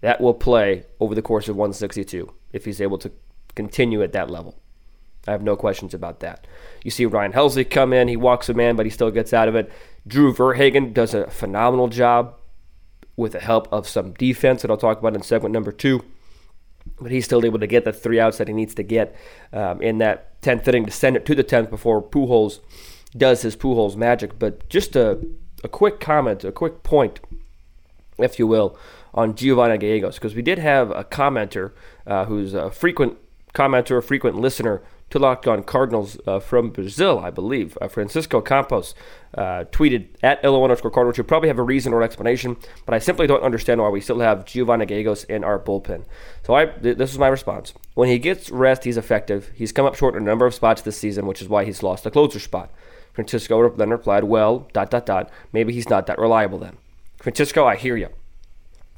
That 0.00 0.20
will 0.20 0.34
play 0.34 0.84
over 1.00 1.14
the 1.14 1.22
course 1.22 1.48
of 1.48 1.56
162 1.56 2.32
if 2.52 2.64
he's 2.64 2.80
able 2.80 2.98
to 2.98 3.10
continue 3.54 4.02
at 4.02 4.12
that 4.12 4.30
level. 4.30 4.58
I 5.26 5.32
have 5.32 5.42
no 5.42 5.56
questions 5.56 5.92
about 5.94 6.20
that. 6.20 6.46
You 6.84 6.90
see 6.90 7.04
Ryan 7.04 7.32
Helsley 7.32 7.68
come 7.68 7.92
in, 7.92 8.08
he 8.08 8.16
walks 8.16 8.48
a 8.48 8.54
man, 8.54 8.76
but 8.76 8.86
he 8.86 8.90
still 8.90 9.10
gets 9.10 9.32
out 9.32 9.48
of 9.48 9.56
it. 9.56 9.70
Drew 10.06 10.32
Verhagen 10.32 10.92
does 10.92 11.12
a 11.12 11.28
phenomenal 11.28 11.88
job 11.88 12.34
with 13.16 13.32
the 13.32 13.40
help 13.40 13.70
of 13.72 13.88
some 13.88 14.12
defense 14.12 14.62
that 14.62 14.70
I'll 14.70 14.76
talk 14.76 15.00
about 15.00 15.16
in 15.16 15.22
segment 15.22 15.52
number 15.52 15.72
two. 15.72 16.04
But 17.00 17.10
he's 17.10 17.24
still 17.24 17.44
able 17.44 17.58
to 17.58 17.66
get 17.66 17.84
the 17.84 17.92
three 17.92 18.20
outs 18.20 18.38
that 18.38 18.48
he 18.48 18.54
needs 18.54 18.74
to 18.74 18.82
get 18.82 19.14
um, 19.52 19.80
in 19.82 19.98
that 19.98 20.40
10th 20.42 20.66
inning 20.68 20.86
to 20.86 20.90
send 20.90 21.16
it 21.16 21.26
to 21.26 21.34
the 21.34 21.44
10th 21.44 21.70
before 21.70 22.02
Pujols 22.02 22.60
does 23.16 23.42
his 23.42 23.56
Pujols 23.56 23.96
magic. 23.96 24.38
But 24.38 24.68
just 24.68 24.96
a, 24.96 25.18
a 25.64 25.68
quick 25.68 26.00
comment, 26.00 26.44
a 26.44 26.52
quick 26.52 26.82
point, 26.82 27.20
if 28.18 28.38
you 28.38 28.46
will, 28.46 28.78
on 29.14 29.34
Giovanni 29.34 29.78
Gallegos, 29.78 30.16
because 30.16 30.34
we 30.34 30.42
did 30.42 30.58
have 30.58 30.90
a 30.90 31.04
commenter 31.04 31.72
uh, 32.06 32.26
who's 32.26 32.54
a 32.54 32.70
frequent 32.70 33.16
commenter, 33.54 33.98
a 33.98 34.02
frequent 34.02 34.36
listener 34.36 34.82
to 35.10 35.18
Locked 35.18 35.46
On 35.46 35.62
Cardinals 35.62 36.18
uh, 36.26 36.38
from 36.38 36.70
Brazil, 36.70 37.18
I 37.18 37.30
believe. 37.30 37.78
Uh, 37.80 37.88
Francisco 37.88 38.40
Campos 38.40 38.94
uh, 39.34 39.64
tweeted 39.70 40.08
at 40.22 40.42
LO 40.44 40.62
underscore 40.62 40.90
Cardinals. 40.90 41.16
You 41.16 41.24
probably 41.24 41.48
have 41.48 41.58
a 41.58 41.62
reason 41.62 41.92
or 41.92 42.02
explanation, 42.02 42.56
but 42.84 42.94
I 42.94 42.98
simply 42.98 43.26
don't 43.26 43.42
understand 43.42 43.80
why 43.80 43.88
we 43.88 44.00
still 44.00 44.20
have 44.20 44.44
Giovanni 44.44 44.86
Gallegos 44.86 45.24
in 45.24 45.44
our 45.44 45.58
bullpen. 45.58 46.04
So 46.44 46.54
I, 46.54 46.66
th- 46.66 46.98
this 46.98 47.12
is 47.12 47.18
my 47.18 47.28
response. 47.28 47.72
When 47.94 48.08
he 48.08 48.18
gets 48.18 48.50
rest, 48.50 48.84
he's 48.84 48.96
effective. 48.96 49.50
He's 49.54 49.72
come 49.72 49.86
up 49.86 49.94
short 49.94 50.14
in 50.14 50.22
a 50.22 50.26
number 50.26 50.46
of 50.46 50.54
spots 50.54 50.82
this 50.82 50.98
season, 50.98 51.26
which 51.26 51.40
is 51.40 51.48
why 51.48 51.64
he's 51.64 51.82
lost 51.82 52.04
the 52.04 52.10
closer 52.10 52.38
spot. 52.38 52.70
Francisco 53.12 53.68
then 53.70 53.90
replied, 53.90 54.24
well, 54.24 54.68
dot, 54.72 54.90
dot, 54.90 55.06
dot. 55.06 55.30
Maybe 55.52 55.72
he's 55.72 55.88
not 55.88 56.06
that 56.06 56.18
reliable 56.18 56.58
then. 56.58 56.76
Francisco, 57.16 57.66
I 57.66 57.76
hear 57.76 57.96
you. 57.96 58.08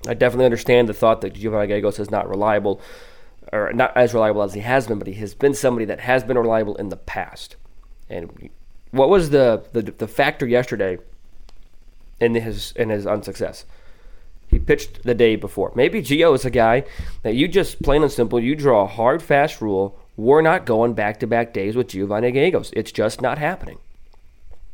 I 0.06 0.14
definitely 0.14 0.46
understand 0.46 0.88
the 0.88 0.94
thought 0.94 1.20
that 1.20 1.34
Giovanni 1.34 1.68
Gallegos 1.68 1.98
is 1.98 2.10
not 2.10 2.28
reliable 2.28 2.80
or 3.52 3.72
not 3.72 3.96
as 3.96 4.14
reliable 4.14 4.42
as 4.42 4.54
he 4.54 4.60
has 4.60 4.86
been, 4.86 4.98
but 4.98 5.08
he 5.08 5.14
has 5.14 5.34
been 5.34 5.54
somebody 5.54 5.84
that 5.86 6.00
has 6.00 6.24
been 6.24 6.38
reliable 6.38 6.76
in 6.76 6.88
the 6.88 6.96
past. 6.96 7.56
And 8.08 8.50
what 8.90 9.08
was 9.08 9.30
the 9.30 9.64
the, 9.72 9.82
the 9.82 10.08
factor 10.08 10.46
yesterday 10.46 10.98
in 12.20 12.34
his 12.34 12.72
in 12.72 12.90
his 12.90 13.06
unsuccess? 13.06 13.64
He 14.48 14.58
pitched 14.58 15.04
the 15.04 15.14
day 15.14 15.36
before. 15.36 15.70
Maybe 15.76 16.02
Gio 16.02 16.34
is 16.34 16.44
a 16.44 16.50
guy 16.50 16.84
that 17.22 17.34
you 17.34 17.46
just 17.46 17.82
plain 17.82 18.02
and 18.02 18.10
simple 18.10 18.40
you 18.40 18.56
draw 18.56 18.82
a 18.82 18.88
hard 18.88 19.22
fast 19.22 19.60
rule. 19.60 19.96
We're 20.16 20.42
not 20.42 20.66
going 20.66 20.94
back 20.94 21.20
to 21.20 21.26
back 21.26 21.52
days 21.52 21.76
with 21.76 21.88
Giovanni 21.88 22.32
Gallegos. 22.32 22.72
It's 22.74 22.90
just 22.90 23.22
not 23.22 23.38
happening. 23.38 23.78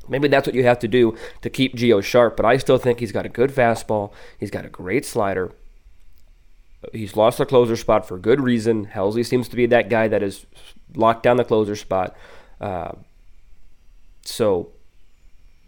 Maybe 0.09 0.28
that's 0.28 0.47
what 0.47 0.54
you 0.54 0.64
have 0.64 0.78
to 0.80 0.88
do 0.88 1.16
to 1.42 1.50
keep 1.50 1.76
Gio 1.76 2.02
sharp, 2.02 2.37
but 2.37 2.47
I 2.47 2.56
still 2.56 2.78
think 2.78 3.00
he's 3.00 3.12
got 3.12 3.26
a 3.26 3.28
good 3.28 3.50
fastball. 3.50 4.12
He's 4.38 4.50
got 4.50 4.64
a 4.64 4.68
great 4.68 5.04
slider. 5.04 5.52
He's 6.92 7.16
lost 7.16 7.38
the 7.38 7.46
closer 7.46 7.76
spot 7.76 8.06
for 8.06 8.18
good 8.18 8.40
reason. 8.40 8.86
Helsley 8.86 9.24
seems 9.24 9.48
to 9.48 9.56
be 9.56 9.66
that 9.66 9.88
guy 9.88 10.08
that 10.08 10.22
has 10.22 10.46
locked 10.94 11.22
down 11.22 11.36
the 11.36 11.44
closer 11.44 11.76
spot. 11.76 12.16
Uh, 12.60 12.92
so 14.22 14.72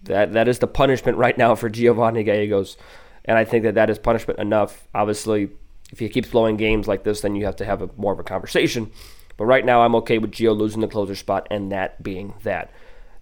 that 0.04 0.32
that 0.32 0.48
is 0.48 0.58
the 0.58 0.66
punishment 0.66 1.18
right 1.18 1.36
now 1.36 1.54
for 1.54 1.68
Giovanni 1.68 2.22
Gallegos, 2.22 2.76
and 3.24 3.36
I 3.36 3.44
think 3.44 3.64
that 3.64 3.74
that 3.74 3.90
is 3.90 3.98
punishment 3.98 4.38
enough. 4.38 4.88
Obviously, 4.94 5.50
If 5.90 5.98
he 5.98 6.08
keeps 6.08 6.28
blowing 6.28 6.56
games 6.56 6.86
like 6.86 7.02
this, 7.04 7.20
then 7.20 7.34
you 7.34 7.44
have 7.46 7.56
to 7.56 7.64
have 7.64 7.82
a, 7.82 7.88
more 7.96 8.12
of 8.12 8.18
a 8.18 8.24
conversation. 8.24 8.90
But 9.36 9.46
right 9.46 9.64
now, 9.64 9.82
I'm 9.82 9.94
okay 9.96 10.18
with 10.18 10.32
Gio 10.32 10.56
losing 10.56 10.80
the 10.80 10.88
closer 10.88 11.14
spot 11.14 11.46
and 11.50 11.72
that 11.72 12.02
being 12.02 12.34
that. 12.42 12.70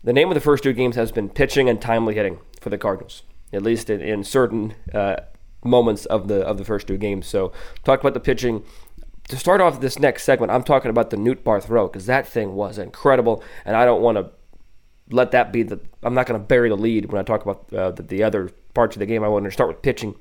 The 0.03 0.13
name 0.13 0.29
of 0.29 0.35
the 0.35 0.41
first 0.41 0.63
two 0.63 0.73
games 0.73 0.97
has 0.97 1.13
been 1.13 1.29
pitching 1.29 1.69
and 1.69 1.81
timely 1.81 2.15
hitting 2.15 2.39
for 2.61 2.71
the 2.71 2.79
Cardinals, 2.79 3.23
at 3.53 3.63
least 3.63 3.91
in, 3.91 4.01
in 4.01 4.25
certain 4.25 4.75
uh, 4.93 5.17
moments 5.67 6.07
of 6.07 6.29
the 6.29 6.41
of 6.41 6.59
the 6.59 6.65
first 6.65 6.87
two 6.87 6.97
games. 6.97 7.27
So, 7.27 7.53
talk 7.85 8.01
about 8.01 8.15
the 8.15 8.21
pitching. 8.21 8.65
To 9.29 9.37
start 9.37 9.61
off 9.61 9.81
this 9.81 9.99
next 9.99 10.23
segment, 10.23 10.53
I'm 10.53 10.63
talking 10.63 10.89
about 10.89 11.11
the 11.11 11.17
Nootbaar 11.17 11.61
throw 11.61 11.89
because 11.89 12.07
that 12.07 12.29
thing 12.29 12.55
was 12.55 12.79
incredible, 12.79 13.43
and 13.65 13.75
I 13.75 13.85
don't 13.85 14.01
want 14.01 14.19
to 14.19 14.31
let 15.11 15.33
that 15.33 15.53
be 15.53 15.63
the. 15.63 15.81
I'm 16.03 16.15
not 16.15 16.27
going 16.27 16.41
to 16.41 16.47
bury 16.47 16.69
the 16.69 16.77
lead 16.77 17.07
when 17.07 17.21
I 17.21 17.25
talk 17.25 17.43
about 17.43 17.73
uh, 17.73 17.91
the, 17.91 18.03
the 18.03 18.23
other 18.23 18.51
parts 18.75 18.97
of 18.97 19.01
the 19.01 19.07
game. 19.07 19.25
I 19.25 19.29
want 19.29 19.45
to 19.45 19.51
start 19.51 19.69
with 19.69 19.83
pitching. 19.83 20.15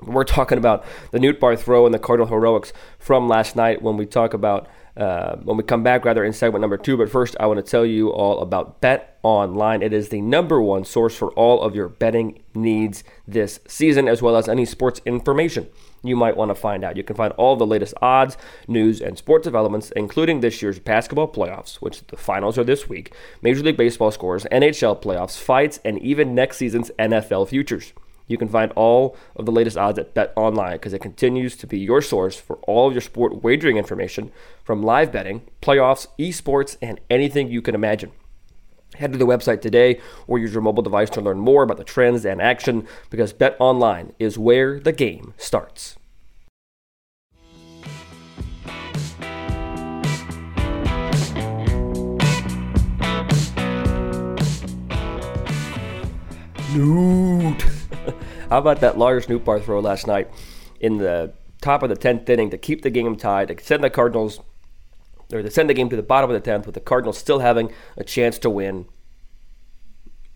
We're 0.00 0.24
talking 0.24 0.58
about 0.58 0.84
the 1.10 1.18
Nootbaar 1.18 1.58
throw 1.58 1.84
and 1.84 1.92
the 1.92 1.98
Cardinal 1.98 2.28
heroics 2.28 2.72
from 2.98 3.28
last 3.28 3.56
night 3.56 3.82
when 3.82 3.96
we 3.96 4.06
talk 4.06 4.32
about 4.32 4.68
uh, 4.98 5.36
when 5.36 5.56
we 5.56 5.62
come 5.62 5.82
back, 5.84 6.04
rather, 6.04 6.24
in 6.24 6.32
segment 6.32 6.60
number 6.60 6.76
two. 6.76 6.96
But 6.96 7.08
first, 7.08 7.36
I 7.38 7.46
want 7.46 7.64
to 7.64 7.70
tell 7.70 7.86
you 7.86 8.10
all 8.10 8.40
about 8.40 8.80
Bet 8.80 9.18
Online. 9.22 9.80
It 9.80 9.92
is 9.92 10.08
the 10.08 10.20
number 10.20 10.60
one 10.60 10.84
source 10.84 11.16
for 11.16 11.30
all 11.32 11.62
of 11.62 11.74
your 11.74 11.88
betting 11.88 12.42
needs 12.54 13.04
this 13.26 13.60
season, 13.68 14.08
as 14.08 14.20
well 14.20 14.36
as 14.36 14.48
any 14.48 14.64
sports 14.64 15.00
information 15.06 15.68
you 16.02 16.16
might 16.16 16.36
want 16.36 16.50
to 16.50 16.54
find 16.54 16.84
out. 16.84 16.96
You 16.96 17.04
can 17.04 17.16
find 17.16 17.32
all 17.34 17.56
the 17.56 17.66
latest 17.66 17.94
odds, 18.02 18.36
news, 18.66 19.00
and 19.00 19.16
sports 19.16 19.44
developments, 19.44 19.92
including 19.94 20.40
this 20.40 20.60
year's 20.62 20.78
basketball 20.78 21.28
playoffs, 21.28 21.76
which 21.76 22.06
the 22.08 22.16
finals 22.16 22.58
are 22.58 22.64
this 22.64 22.88
week, 22.88 23.14
Major 23.42 23.62
League 23.62 23.76
Baseball 23.76 24.10
scores, 24.10 24.44
NHL 24.50 25.00
playoffs, 25.00 25.38
fights, 25.38 25.78
and 25.84 25.98
even 26.00 26.34
next 26.34 26.56
season's 26.56 26.90
NFL 26.98 27.48
futures. 27.48 27.92
You 28.28 28.38
can 28.38 28.48
find 28.48 28.70
all 28.72 29.16
of 29.34 29.46
the 29.46 29.52
latest 29.52 29.76
odds 29.76 29.98
at 29.98 30.14
Bet 30.14 30.32
Online 30.36 30.74
because 30.74 30.92
it 30.92 31.00
continues 31.00 31.56
to 31.56 31.66
be 31.66 31.78
your 31.78 32.02
source 32.02 32.36
for 32.36 32.56
all 32.58 32.86
of 32.86 32.94
your 32.94 33.00
sport 33.00 33.42
wagering 33.42 33.78
information 33.78 34.30
from 34.62 34.82
live 34.82 35.10
betting, 35.10 35.42
playoffs, 35.60 36.06
esports, 36.18 36.76
and 36.80 37.00
anything 37.10 37.50
you 37.50 37.62
can 37.62 37.74
imagine. 37.74 38.12
Head 38.96 39.12
to 39.12 39.18
the 39.18 39.26
website 39.26 39.60
today 39.60 40.00
or 40.26 40.38
use 40.38 40.52
your 40.52 40.62
mobile 40.62 40.82
device 40.82 41.10
to 41.10 41.20
learn 41.20 41.38
more 41.38 41.62
about 41.62 41.78
the 41.78 41.84
trends 41.84 42.24
and 42.24 42.40
action 42.40 42.86
because 43.10 43.32
Bet 43.32 43.56
Online 43.58 44.12
is 44.18 44.38
where 44.38 44.78
the 44.78 44.92
game 44.92 45.34
starts. 45.36 45.96
Newt. 56.74 57.77
How 58.50 58.56
about 58.56 58.80
that 58.80 58.96
Lars 58.96 59.26
Nootbaar 59.26 59.62
throw 59.62 59.78
last 59.80 60.06
night 60.06 60.30
in 60.80 60.96
the 60.96 61.34
top 61.60 61.82
of 61.82 61.90
the 61.90 61.96
10th 61.96 62.26
inning 62.30 62.48
to 62.48 62.56
keep 62.56 62.80
the 62.80 62.88
game 62.88 63.14
tied, 63.14 63.48
to 63.48 63.62
send 63.62 63.84
the 63.84 63.90
Cardinals, 63.90 64.40
or 65.30 65.42
to 65.42 65.50
send 65.50 65.68
the 65.68 65.74
game 65.74 65.90
to 65.90 65.96
the 65.96 66.02
bottom 66.02 66.30
of 66.30 66.42
the 66.42 66.50
10th 66.50 66.64
with 66.64 66.74
the 66.74 66.80
Cardinals 66.80 67.18
still 67.18 67.40
having 67.40 67.70
a 67.98 68.04
chance 68.04 68.38
to 68.38 68.48
win? 68.48 68.86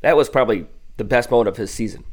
That 0.03 0.17
was 0.17 0.29
probably 0.29 0.67
the 0.99 1.05
best 1.05 1.31
moment 1.31 1.49
of 1.49 1.57
his 1.57 1.71
season. 1.71 2.05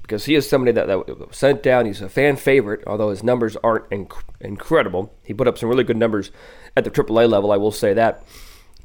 Because 0.00 0.24
he 0.24 0.34
is 0.34 0.48
somebody 0.48 0.72
that, 0.72 0.86
that 0.86 1.06
was 1.06 1.36
sent 1.36 1.62
down. 1.62 1.84
He's 1.84 2.00
a 2.00 2.08
fan 2.08 2.36
favorite, 2.36 2.82
although 2.86 3.10
his 3.10 3.22
numbers 3.22 3.56
aren't 3.56 3.90
inc- 3.90 4.22
incredible. 4.40 5.12
He 5.24 5.34
put 5.34 5.48
up 5.48 5.58
some 5.58 5.68
really 5.68 5.84
good 5.84 5.96
numbers 5.98 6.30
at 6.74 6.84
the 6.84 6.90
AAA 6.90 7.28
level, 7.28 7.52
I 7.52 7.58
will 7.58 7.72
say 7.72 7.92
that. 7.92 8.24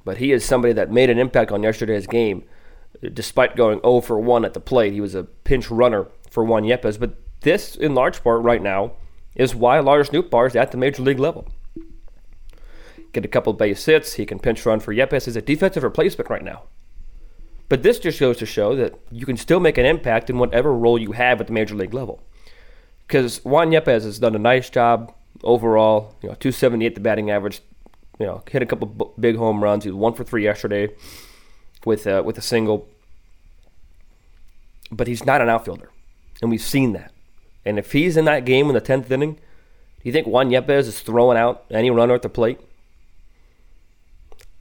But 0.04 0.18
he 0.18 0.34
is 0.34 0.44
somebody 0.44 0.74
that 0.74 0.92
made 0.92 1.10
an 1.10 1.20
impact 1.20 1.52
on 1.52 1.64
yesterday's 1.64 2.08
game 2.08 2.44
despite 3.14 3.56
going 3.56 3.80
0 3.82 4.02
for 4.02 4.20
1 4.20 4.46
at 4.46 4.54
the 4.54 4.60
plate. 4.60 4.94
He 4.94 5.02
was 5.02 5.16
a 5.16 5.24
pinch 5.24 5.70
runner 5.72 6.08
for 6.30 6.44
Juan 6.44 6.64
Yepez. 6.64 7.00
But 7.00 7.16
this, 7.42 7.76
in 7.76 7.96
large 7.96 8.24
part, 8.24 8.42
right 8.42 8.62
now, 8.62 8.94
is 9.36 9.56
why 9.56 9.80
Lars 9.80 10.10
Nootbaar 10.10 10.48
is 10.48 10.56
at 10.56 10.72
the 10.72 10.78
major 10.78 11.02
league 11.02 11.20
level. 11.20 11.48
Get 13.14 13.26
a 13.26 13.30
couple 13.30 13.54
base 13.54 13.86
hits. 13.86 14.14
He 14.14 14.26
can 14.26 14.40
pinch 14.40 14.66
run 14.66 14.80
for 14.80 14.94
Yepez. 14.94 15.26
He's 15.26 15.36
a 15.36 15.42
defensive 15.42 15.84
replacement 15.84 16.30
right 16.30 16.44
now. 16.44 16.64
But 17.68 17.84
this 17.84 18.00
just 18.00 18.20
goes 18.20 18.38
to 18.38 18.46
show 18.46 18.76
that 18.76 19.00
you 19.12 19.26
can 19.26 19.38
still 19.38 19.60
make 19.60 19.78
an 19.78 19.86
impact 19.86 20.30
in 20.30 20.38
whatever 20.38 20.74
role 20.74 21.00
you 21.00 21.14
have 21.14 21.40
at 21.40 21.48
the 21.48 21.54
major 21.54 21.76
league 21.76 21.94
level. 21.94 22.22
Because 23.08 23.44
Juan 23.44 23.72
Yepez 23.72 24.04
has 24.04 24.20
done 24.20 24.36
a 24.36 24.40
nice 24.40 24.70
job 24.70 25.14
overall. 25.44 26.16
You 26.22 26.30
know, 26.30 26.36
278 26.36 26.96
the 26.96 27.02
batting 27.02 27.32
average. 27.32 27.62
You 28.20 28.28
know, 28.28 28.44
hit 28.50 28.62
a 28.62 28.66
couple 28.66 29.14
big 29.20 29.36
home 29.38 29.64
runs. 29.64 29.84
He 29.84 29.90
was 29.90 29.98
one 29.98 30.14
for 30.14 30.24
three 30.24 30.44
yesterday 30.44 30.90
with 31.86 32.08
a, 32.08 32.24
with 32.24 32.38
a 32.38 32.42
single. 32.42 32.88
But 34.92 35.08
he's 35.08 35.26
not 35.26 35.42
an 35.42 35.50
outfielder, 35.50 35.90
and 36.42 36.52
we've 36.52 36.62
seen 36.62 36.94
that. 36.94 37.12
And 37.66 37.80
if 37.80 37.92
he's 37.92 38.18
in 38.18 38.26
that 38.26 38.46
game 38.46 38.68
in 38.68 38.74
the 38.74 38.82
tenth 38.82 39.10
inning, 39.10 39.34
do 39.36 39.40
you 40.04 40.12
think 40.12 40.28
Juan 40.28 40.50
Yepez 40.50 40.88
is 40.88 41.00
throwing 41.00 41.38
out 41.38 41.66
any 41.70 41.92
runner 41.92 42.16
at 42.16 42.24
the 42.24 42.30
plate? 42.30 42.60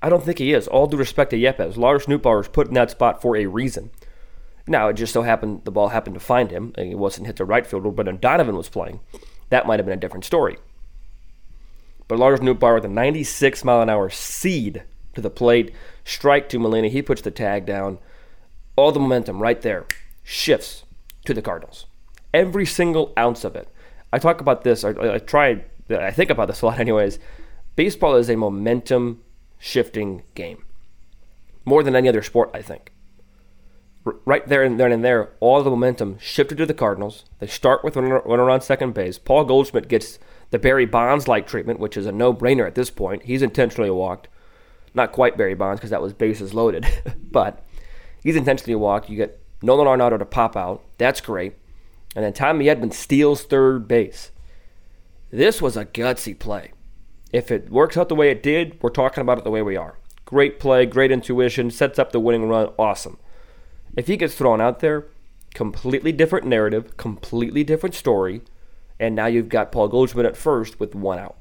I 0.03 0.09
don't 0.09 0.23
think 0.23 0.39
he 0.39 0.53
is. 0.53 0.69
All 0.69 0.87
due 0.87 0.97
respect 0.97 1.31
to 1.31 1.37
Yepez, 1.37 1.77
Lars 1.77 2.07
Nootbaar 2.07 2.39
was 2.39 2.49
put 2.49 2.69
in 2.69 2.75
that 2.75 2.91
spot 2.91 3.21
for 3.21 3.37
a 3.37 3.47
reason. 3.47 3.91
Now 4.67 4.89
it 4.89 4.95
just 4.95 5.13
so 5.13 5.23
happened 5.23 5.65
the 5.65 5.71
ball 5.71 5.89
happened 5.89 6.15
to 6.15 6.21
find 6.21 6.51
him, 6.51 6.73
and 6.77 6.89
he 6.89 6.95
wasn't 6.95 7.27
hit 7.27 7.37
the 7.37 7.45
right 7.45 7.67
fielder. 7.67 7.91
But 7.91 8.07
when 8.07 8.19
Donovan 8.19 8.57
was 8.57 8.69
playing, 8.69 9.01
that 9.49 9.67
might 9.67 9.79
have 9.79 9.87
been 9.87 9.97
a 9.97 10.01
different 10.01 10.25
story. 10.25 10.59
But 12.07 12.19
Lars 12.19 12.41
Nootbaar 12.41 12.75
with 12.75 12.85
a 12.85 12.89
96 12.89 13.65
mile 13.65 13.83
an 13.83 13.91
hour 13.91 14.11
seed 14.11 14.83
to 15.15 15.21
the 15.21 15.31
plate, 15.31 15.73
strike 16.05 16.49
to 16.49 16.59
Molina. 16.59 16.89
He 16.89 17.03
puts 17.03 17.23
the 17.23 17.31
tag 17.31 17.67
down. 17.67 17.99
All 18.77 18.93
the 18.93 19.01
momentum 19.01 19.41
right 19.41 19.61
there 19.61 19.87
shifts 20.23 20.85
to 21.25 21.35
the 21.35 21.43
Cardinals. 21.43 21.87
Every 22.33 22.65
single 22.65 23.13
ounce 23.19 23.45
of 23.45 23.57
it. 23.57 23.69
I 24.13 24.19
talk 24.19 24.41
about 24.41 24.65
this. 24.65 24.85
I, 24.85 24.91
I 24.91 25.19
try. 25.19 25.65
I 25.91 26.11
think 26.11 26.31
about 26.31 26.49
this 26.49 26.63
a 26.63 26.67
lot, 26.67 26.79
anyways. 26.79 27.19
Baseball 27.77 28.17
is 28.17 28.31
a 28.31 28.37
momentum 28.37 29.23
shifting 29.59 30.23
game, 30.35 30.65
more 31.65 31.83
than 31.83 31.97
any 31.97 32.09
other 32.09 32.23
sport. 32.23 32.51
I 32.55 32.63
think. 32.63 32.93
R- 34.07 34.17
right 34.25 34.47
there 34.47 34.63
and 34.63 34.81
then 34.81 34.93
and 34.93 35.05
there, 35.05 35.31
all 35.41 35.63
the 35.63 35.71
momentum 35.71 36.19
shifted 36.19 36.59
to 36.59 36.67
the 36.67 36.75
Cardinals. 36.75 37.25
They 37.39 37.47
start 37.47 37.85
with 37.85 37.97
runner, 37.97 38.51
on 38.51 38.61
second 38.61 38.95
base. 38.95 39.19
Paul 39.19 39.45
Goldschmidt 39.45 39.89
gets 39.89 40.19
the 40.51 40.59
Barry 40.59 40.87
Bonds 40.87 41.29
like 41.29 41.47
treatment, 41.47 41.79
which 41.79 41.97
is 41.97 42.07
a 42.07 42.13
no 42.13 42.33
brainer 42.33 42.67
at 42.67 42.75
this 42.75 42.91
point. 42.91 43.25
He's 43.25 43.43
intentionally 43.43 43.91
walked. 43.91 44.29
Not 44.95 45.13
quite 45.13 45.37
Barry 45.37 45.55
Bonds 45.55 45.81
because 45.81 45.91
that 45.91 46.03
was 46.03 46.13
bases 46.13 46.53
loaded, 46.55 46.87
but 47.31 47.65
he's 48.23 48.37
intentionally 48.37 48.75
walked. 48.75 49.09
You 49.09 49.17
get 49.17 49.41
Nolan 49.63 49.87
Arenado 49.87 50.19
to 50.19 50.25
pop 50.25 50.57
out. 50.57 50.83
That's 50.99 51.21
great. 51.21 51.55
And 52.17 52.25
then 52.25 52.33
Tommy 52.33 52.67
Edman 52.67 52.93
steals 52.93 53.45
third 53.45 53.87
base. 53.87 54.31
This 55.31 55.63
was 55.63 55.77
a 55.77 55.85
gutsy 55.85 56.37
play. 56.37 56.73
If 57.33 57.53
it 57.53 57.71
works 57.71 57.97
out 57.97 58.09
the 58.09 58.17
way 58.17 58.31
it 58.31 58.43
did, 58.43 58.77
we're 58.83 58.91
talking 58.91 59.23
about 59.23 59.39
it 59.39 59.45
the 59.45 59.51
way 59.51 59.63
we 59.63 59.77
are. 59.77 59.99
Great 60.25 60.59
play, 60.59 60.87
great 60.87 61.13
intuition, 61.13 61.71
sets 61.71 61.99
up 61.99 62.11
the 62.11 62.21
winning 62.21 62.49
run. 62.49 62.73
Awesome. 62.79 63.19
If 63.97 64.09
he 64.09 64.17
gets 64.17 64.35
thrown 64.35 64.61
out 64.61 64.81
there, 64.81 65.07
completely 65.55 66.13
different 66.13 66.47
narrative, 66.47 66.97
completely 66.97 67.63
different 67.63 67.95
story, 67.95 68.43
and 68.99 69.15
now 69.15 69.27
you've 69.27 69.49
got 69.49 69.73
Paul 69.73 69.89
Goldschmidt 69.89 70.27
at 70.27 70.37
first 70.37 70.81
with 70.81 70.95
one 70.95 71.19
out. 71.19 71.37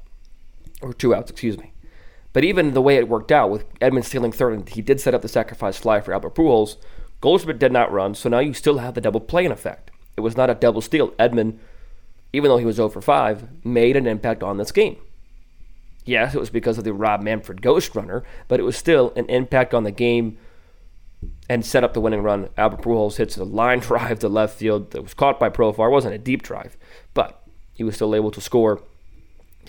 Or 0.80 0.92
two 0.92 1.14
outs, 1.14 1.30
excuse 1.30 1.58
me. 1.58 1.72
But 2.32 2.44
even 2.44 2.74
the 2.74 2.82
way 2.82 2.96
it 2.96 3.08
worked 3.08 3.32
out 3.32 3.50
with 3.50 3.72
Edman 3.80 4.04
stealing 4.04 4.32
third, 4.32 4.54
and 4.54 4.68
he 4.68 4.82
did 4.82 5.00
set 5.00 5.14
up 5.14 5.22
the 5.22 5.28
sacrifice 5.28 5.78
fly 5.78 6.00
for 6.00 6.12
Albert 6.12 6.34
Pujols, 6.34 6.76
Goldschmidt 7.20 7.58
did 7.58 7.72
not 7.72 7.92
run, 7.92 8.14
so 8.14 8.28
now 8.28 8.38
you 8.38 8.54
still 8.54 8.78
have 8.78 8.94
the 8.94 9.00
double 9.00 9.20
play 9.20 9.44
in 9.44 9.52
effect. 9.52 9.90
It 10.16 10.20
was 10.20 10.36
not 10.36 10.50
a 10.50 10.54
double 10.54 10.80
steal. 10.80 11.10
Edman, 11.12 11.58
even 12.32 12.48
though 12.48 12.56
he 12.56 12.64
was 12.64 12.76
0 12.76 12.88
for 12.88 13.00
5, 13.00 13.64
made 13.64 13.96
an 13.96 14.06
impact 14.06 14.42
on 14.42 14.56
this 14.56 14.72
game. 14.72 14.96
Yes, 16.04 16.34
it 16.34 16.40
was 16.40 16.50
because 16.50 16.78
of 16.78 16.84
the 16.84 16.92
Rob 16.92 17.22
Manfred 17.22 17.62
ghost 17.62 17.94
runner, 17.94 18.24
but 18.48 18.58
it 18.58 18.64
was 18.64 18.76
still 18.76 19.12
an 19.16 19.26
impact 19.26 19.74
on 19.74 19.84
the 19.84 19.90
game 19.90 20.38
and 21.48 21.64
set 21.64 21.84
up 21.84 21.92
the 21.92 22.00
winning 22.00 22.22
run. 22.22 22.48
Albert 22.56 22.82
Pujols 22.82 23.16
hits 23.16 23.36
a 23.36 23.44
line 23.44 23.78
drive 23.80 24.20
to 24.20 24.28
left 24.28 24.58
field 24.58 24.92
that 24.92 25.02
was 25.02 25.14
caught 25.14 25.38
by 25.38 25.50
Profar. 25.50 25.88
It 25.88 25.92
wasn't 25.92 26.14
a 26.14 26.18
deep 26.18 26.42
drive, 26.42 26.76
but 27.12 27.42
he 27.74 27.84
was 27.84 27.96
still 27.96 28.14
able 28.14 28.30
to 28.30 28.40
score. 28.40 28.82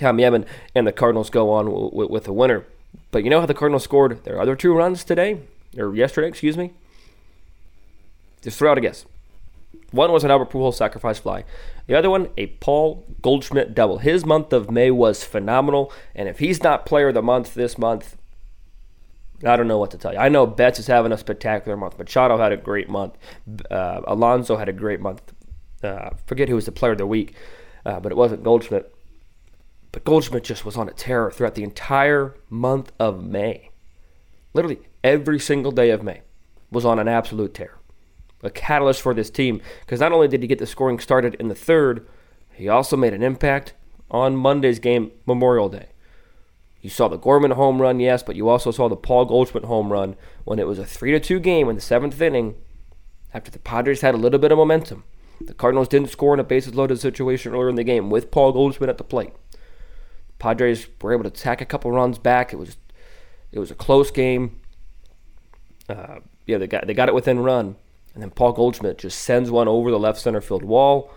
Tommy 0.01 0.23
Edman 0.23 0.45
and 0.75 0.87
the 0.87 0.91
Cardinals 0.91 1.29
go 1.29 1.51
on 1.51 1.65
w- 1.65 1.89
w- 1.89 2.09
with 2.11 2.27
a 2.27 2.33
winner. 2.33 2.65
But 3.11 3.23
you 3.23 3.29
know 3.29 3.39
how 3.39 3.45
the 3.45 3.53
Cardinals 3.53 3.83
scored 3.83 4.23
their 4.23 4.41
other 4.41 4.55
two 4.55 4.73
runs 4.73 5.03
today? 5.03 5.41
Or 5.77 5.95
yesterday, 5.95 6.27
excuse 6.27 6.57
me? 6.57 6.73
Just 8.41 8.57
throw 8.57 8.71
out 8.71 8.77
a 8.77 8.81
guess. 8.81 9.05
One 9.91 10.11
was 10.11 10.23
an 10.23 10.31
Albert 10.31 10.49
Pujols 10.49 10.73
sacrifice 10.73 11.19
fly. 11.19 11.43
The 11.85 11.95
other 11.95 12.09
one, 12.09 12.29
a 12.37 12.47
Paul 12.47 13.05
Goldschmidt 13.21 13.75
double. 13.75 13.99
His 13.99 14.25
month 14.25 14.51
of 14.53 14.71
May 14.71 14.89
was 14.89 15.23
phenomenal, 15.23 15.91
and 16.15 16.27
if 16.27 16.39
he's 16.39 16.63
not 16.63 16.85
player 16.85 17.09
of 17.09 17.13
the 17.13 17.21
month 17.21 17.53
this 17.53 17.77
month, 17.77 18.17
I 19.43 19.55
don't 19.55 19.67
know 19.67 19.77
what 19.77 19.91
to 19.91 19.97
tell 19.97 20.13
you. 20.13 20.19
I 20.19 20.29
know 20.29 20.45
Betts 20.47 20.79
is 20.79 20.87
having 20.87 21.11
a 21.11 21.17
spectacular 21.17 21.77
month. 21.77 21.99
Machado 21.99 22.37
had 22.37 22.51
a 22.51 22.57
great 22.57 22.89
month. 22.89 23.17
Uh, 23.69 24.01
Alonso 24.07 24.57
had 24.57 24.69
a 24.69 24.73
great 24.73 24.99
month. 24.99 25.33
Uh, 25.83 26.11
forget 26.25 26.47
who 26.47 26.55
was 26.55 26.65
the 26.65 26.71
player 26.71 26.93
of 26.93 26.97
the 26.97 27.07
week, 27.07 27.35
uh, 27.85 27.99
but 27.99 28.11
it 28.11 28.15
wasn't 28.15 28.43
Goldschmidt. 28.43 28.93
But 29.91 30.03
Goldschmidt 30.03 30.43
just 30.43 30.65
was 30.65 30.77
on 30.77 30.87
a 30.87 30.93
tear 30.93 31.31
throughout 31.31 31.55
the 31.55 31.63
entire 31.63 32.35
month 32.49 32.91
of 32.99 33.23
May. 33.23 33.71
Literally 34.53 34.79
every 35.03 35.39
single 35.39 35.71
day 35.71 35.89
of 35.89 36.03
May 36.03 36.21
was 36.69 36.85
on 36.85 36.99
an 36.99 37.07
absolute 37.07 37.53
tear 37.53 37.77
a 38.43 38.49
catalyst 38.49 39.01
for 39.01 39.13
this 39.13 39.29
team 39.29 39.61
because 39.81 39.99
not 39.99 40.11
only 40.11 40.27
did 40.27 40.41
he 40.41 40.47
get 40.47 40.59
the 40.59 40.65
scoring 40.65 40.99
started 40.99 41.35
in 41.35 41.47
the 41.47 41.55
third, 41.55 42.07
he 42.53 42.67
also 42.67 42.97
made 42.97 43.13
an 43.13 43.23
impact 43.23 43.73
on 44.09 44.35
Monday's 44.35 44.79
game, 44.79 45.11
Memorial 45.25 45.69
Day. 45.69 45.87
You 46.81 46.89
saw 46.89 47.07
the 47.07 47.17
Gorman 47.17 47.51
home 47.51 47.81
run, 47.81 47.99
yes, 47.99 48.23
but 48.23 48.35
you 48.35 48.49
also 48.49 48.71
saw 48.71 48.89
the 48.89 48.95
Paul 48.95 49.25
Goldschmidt 49.25 49.65
home 49.65 49.91
run 49.91 50.15
when 50.43 50.57
it 50.57 50.67
was 50.67 50.79
a 50.79 50.85
3 50.85 51.19
2 51.19 51.39
game 51.39 51.69
in 51.69 51.75
the 51.75 51.81
seventh 51.81 52.19
inning 52.19 52.55
after 53.33 53.51
the 53.51 53.59
Padres 53.59 54.01
had 54.01 54.15
a 54.15 54.17
little 54.17 54.39
bit 54.39 54.51
of 54.51 54.57
momentum. 54.57 55.03
The 55.39 55.53
Cardinals 55.53 55.87
didn't 55.87 56.09
score 56.09 56.33
in 56.33 56.39
a 56.39 56.43
bases 56.43 56.75
loaded 56.75 56.99
situation 56.99 57.53
earlier 57.53 57.69
in 57.69 57.75
the 57.75 57.83
game 57.83 58.09
with 58.09 58.31
Paul 58.31 58.51
Goldschmidt 58.51 58.89
at 58.89 58.97
the 58.97 59.03
plate. 59.03 59.33
Padres 60.41 60.87
were 60.99 61.13
able 61.13 61.23
to 61.23 61.29
tack 61.29 61.61
a 61.61 61.65
couple 61.65 61.91
runs 61.91 62.17
back. 62.17 62.51
It 62.51 62.55
was 62.55 62.75
it 63.51 63.59
was 63.59 63.69
a 63.69 63.75
close 63.75 64.09
game. 64.09 64.59
Uh, 65.87 66.21
yeah, 66.47 66.57
they 66.57 66.65
got 66.65 66.87
they 66.87 66.95
got 66.95 67.09
it 67.09 67.15
within 67.15 67.39
run, 67.39 67.75
and 68.15 68.23
then 68.23 68.31
Paul 68.31 68.51
Goldschmidt 68.53 68.97
just 68.97 69.19
sends 69.19 69.51
one 69.51 69.67
over 69.67 69.91
the 69.91 69.99
left 69.99 70.19
center 70.19 70.41
field 70.41 70.63
wall. 70.63 71.13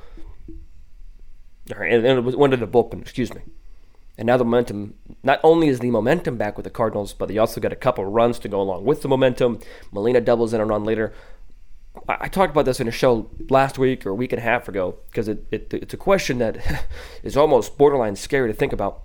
And, 1.75 2.05
and 2.05 2.29
it 2.29 2.39
one 2.39 2.51
to 2.51 2.59
the 2.59 2.67
bullpen. 2.67 3.01
Excuse 3.01 3.35
me. 3.35 3.41
And 4.19 4.27
now 4.27 4.37
the 4.37 4.45
momentum, 4.45 4.95
not 5.23 5.41
only 5.43 5.69
is 5.69 5.81
the 5.81 5.91
momentum 5.91 6.37
back 6.37 6.59
with 6.59 6.65
the 6.65 6.71
Cardinals, 6.71 7.15
but 7.15 7.27
they 7.27 7.39
also 7.39 7.63
got 7.63 7.73
a 7.73 7.77
couple 7.77 8.05
runs 8.05 8.39
to 8.41 8.49
go 8.49 8.61
along 8.61 8.85
with 8.85 9.01
the 9.01 9.09
momentum. 9.09 9.59
Molina 9.91 10.21
doubles 10.21 10.53
in 10.53 10.61
a 10.61 10.67
run 10.67 10.85
later. 10.85 11.15
I, 12.07 12.17
I 12.21 12.29
talked 12.29 12.53
about 12.53 12.67
this 12.67 12.79
in 12.79 12.89
a 12.89 12.93
show 12.93 13.31
last 13.49 13.79
week 13.79 14.05
or 14.05 14.11
a 14.11 14.15
week 14.15 14.33
and 14.33 14.39
a 14.39 14.45
half 14.45 14.69
ago 14.69 14.99
because 15.07 15.29
it, 15.29 15.47
it, 15.51 15.73
it's 15.73 15.95
a 15.95 15.97
question 15.97 16.37
that 16.39 16.87
is 17.23 17.39
almost 17.39 17.79
borderline 17.79 18.17
scary 18.17 18.53
to 18.53 18.55
think 18.55 18.75
about. 18.75 19.03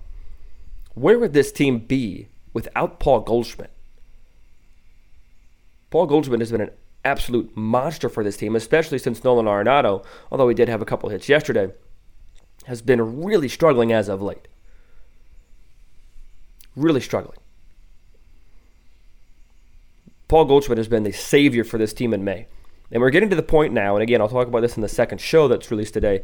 Where 0.94 1.18
would 1.18 1.32
this 1.32 1.52
team 1.52 1.78
be 1.78 2.28
without 2.52 3.00
Paul 3.00 3.20
Goldschmidt? 3.20 3.70
Paul 5.90 6.06
Goldschmidt 6.06 6.40
has 6.40 6.52
been 6.52 6.60
an 6.60 6.70
absolute 7.04 7.56
monster 7.56 8.08
for 8.08 8.22
this 8.22 8.36
team, 8.36 8.54
especially 8.54 8.98
since 8.98 9.24
Nolan 9.24 9.46
Arenado, 9.46 10.04
although 10.30 10.48
he 10.48 10.54
did 10.54 10.68
have 10.68 10.82
a 10.82 10.86
couple 10.86 11.08
hits 11.08 11.28
yesterday, 11.28 11.72
has 12.66 12.82
been 12.82 13.22
really 13.22 13.48
struggling 13.48 13.92
as 13.92 14.08
of 14.08 14.20
late 14.20 14.48
really 16.76 17.00
struggling. 17.00 17.38
Paul 20.28 20.44
Goldschmidt 20.44 20.78
has 20.78 20.88
been 20.88 21.02
the 21.02 21.12
savior 21.12 21.64
for 21.64 21.78
this 21.78 21.92
team 21.92 22.14
in 22.14 22.24
May. 22.24 22.46
And 22.92 23.00
we're 23.00 23.10
getting 23.10 23.30
to 23.30 23.36
the 23.36 23.42
point 23.42 23.72
now, 23.72 23.96
and 23.96 24.02
again, 24.02 24.20
I'll 24.20 24.28
talk 24.28 24.48
about 24.48 24.60
this 24.60 24.76
in 24.76 24.82
the 24.82 24.88
second 24.88 25.20
show 25.20 25.48
that's 25.48 25.70
released 25.70 25.94
today. 25.94 26.22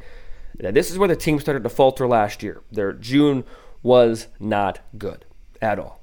That 0.59 0.75
this 0.75 0.91
is 0.91 0.99
where 0.99 1.09
the 1.09 1.17
team 1.17 1.39
started 1.39 1.63
to 1.65 1.69
falter 1.69 2.07
last 2.07 2.43
year. 2.43 2.63
Their 2.73 2.93
June 2.93 3.45
was 3.83 4.29
not 4.39 4.81
good 4.99 5.25
at 5.61 5.79
all. 5.79 6.01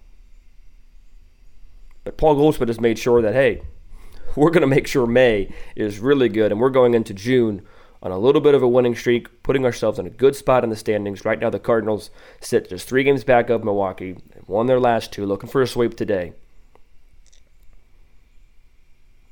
But 2.04 2.18
Paul 2.18 2.36
Goldschmidt 2.36 2.70
has 2.70 2.80
made 2.80 3.00
sure 3.00 3.22
that, 3.22 3.34
hey, 3.34 3.62
we're 4.36 4.52
going 4.52 4.62
to 4.62 4.68
make 4.68 4.88
sure 4.88 5.06
May 5.06 5.54
is 5.76 6.00
really 6.00 6.30
good, 6.30 6.52
and 6.52 6.60
we're 6.60 6.70
going 6.70 6.94
into 6.94 7.14
June 7.14 7.66
on 8.02 8.12
a 8.12 8.18
little 8.18 8.42
bit 8.42 8.54
of 8.54 8.62
a 8.62 8.68
winning 8.68 8.96
streak, 8.96 9.44
putting 9.44 9.64
ourselves 9.64 9.98
in 9.98 10.06
a 10.06 10.10
good 10.10 10.36
spot 10.36 10.64
in 10.64 10.70
the 10.70 10.76
standings. 10.76 11.24
Right 11.24 11.40
now, 11.40 11.50
the 11.50 11.60
Cardinals 11.60 12.10
sit 12.42 12.70
just 12.70 12.88
three 12.88 13.04
games 13.04 13.24
back 13.24 13.50
of 13.50 13.64
Milwaukee, 13.64 14.18
and 14.34 14.48
won 14.48 14.68
their 14.68 14.80
last 14.80 15.14
two, 15.14 15.26
looking 15.26 15.50
for 15.50 15.62
a 15.62 15.68
sweep 15.68 15.96
today. 15.96 16.34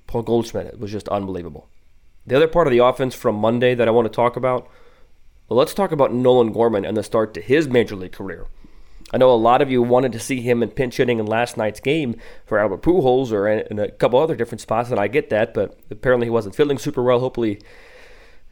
Paul 0.07 0.23
Goldschmidt—it 0.23 0.79
was 0.79 0.91
just 0.91 1.09
unbelievable. 1.09 1.67
The 2.25 2.35
other 2.35 2.47
part 2.47 2.67
of 2.67 2.71
the 2.71 2.79
offense 2.79 3.15
from 3.15 3.35
Monday 3.35 3.75
that 3.75 3.87
I 3.87 3.91
want 3.91 4.05
to 4.05 4.15
talk 4.15 4.35
about, 4.35 4.69
well, 5.51 5.57
let's 5.57 5.73
talk 5.73 5.91
about 5.91 6.13
Nolan 6.13 6.53
Gorman 6.53 6.85
and 6.85 6.95
the 6.95 7.03
start 7.03 7.33
to 7.33 7.41
his 7.41 7.67
major 7.67 7.97
league 7.97 8.13
career. 8.13 8.47
I 9.13 9.17
know 9.17 9.29
a 9.29 9.35
lot 9.35 9.61
of 9.61 9.69
you 9.69 9.81
wanted 9.81 10.13
to 10.13 10.19
see 10.19 10.39
him 10.39 10.63
in 10.63 10.69
pinch 10.69 10.95
hitting 10.95 11.19
in 11.19 11.25
last 11.25 11.57
night's 11.57 11.81
game 11.81 12.15
for 12.45 12.57
Albert 12.57 12.81
Pujols 12.83 13.33
or 13.33 13.49
in 13.49 13.77
a 13.77 13.91
couple 13.91 14.17
other 14.17 14.37
different 14.37 14.61
spots, 14.61 14.91
and 14.91 14.97
I 14.97 15.09
get 15.09 15.29
that, 15.29 15.53
but 15.53 15.77
apparently 15.89 16.27
he 16.27 16.31
wasn't 16.31 16.55
feeling 16.55 16.77
super 16.77 17.03
well. 17.03 17.19
Hopefully 17.19 17.59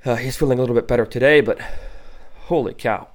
uh, 0.03 0.18
he's 0.18 0.36
feeling 0.36 0.60
a 0.60 0.62
little 0.62 0.75
bit 0.75 0.89
better 0.89 1.06
today, 1.06 1.39
but 1.39 1.62
holy 2.48 2.74
cow, 2.74 3.08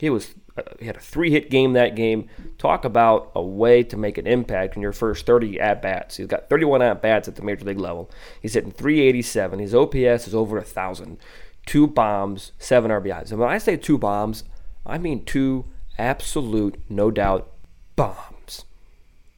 he 0.00 0.10
was 0.10 0.34
uh, 0.56 0.62
he 0.80 0.86
had 0.86 0.96
a 0.96 1.00
three 1.00 1.30
hit 1.30 1.50
game 1.50 1.74
that 1.74 1.94
game. 1.94 2.28
Talk 2.58 2.84
about 2.84 3.30
a 3.36 3.42
way 3.42 3.84
to 3.84 3.96
make 3.96 4.18
an 4.18 4.26
impact 4.26 4.74
in 4.74 4.82
your 4.82 4.92
first 4.92 5.24
30 5.24 5.60
at 5.60 5.80
bats. 5.80 6.16
He's 6.16 6.26
got 6.26 6.50
31 6.50 6.82
at 6.82 7.00
bats 7.00 7.28
at 7.28 7.36
the 7.36 7.42
major 7.42 7.64
league 7.64 7.78
level. 7.78 8.10
He's 8.42 8.54
hitting 8.54 8.72
387. 8.72 9.60
His 9.60 9.72
OPS 9.72 10.26
is 10.26 10.34
over 10.34 10.58
a 10.58 10.64
thousand. 10.64 11.18
Two 11.66 11.86
bombs, 11.86 12.52
seven 12.58 12.90
RBIs. 12.90 13.30
And 13.30 13.40
when 13.40 13.48
I 13.48 13.58
say 13.58 13.76
two 13.76 13.98
bombs, 13.98 14.44
I 14.84 14.98
mean 14.98 15.24
two 15.24 15.66
absolute, 15.98 16.80
no 16.88 17.10
doubt, 17.10 17.50
bombs. 17.96 18.64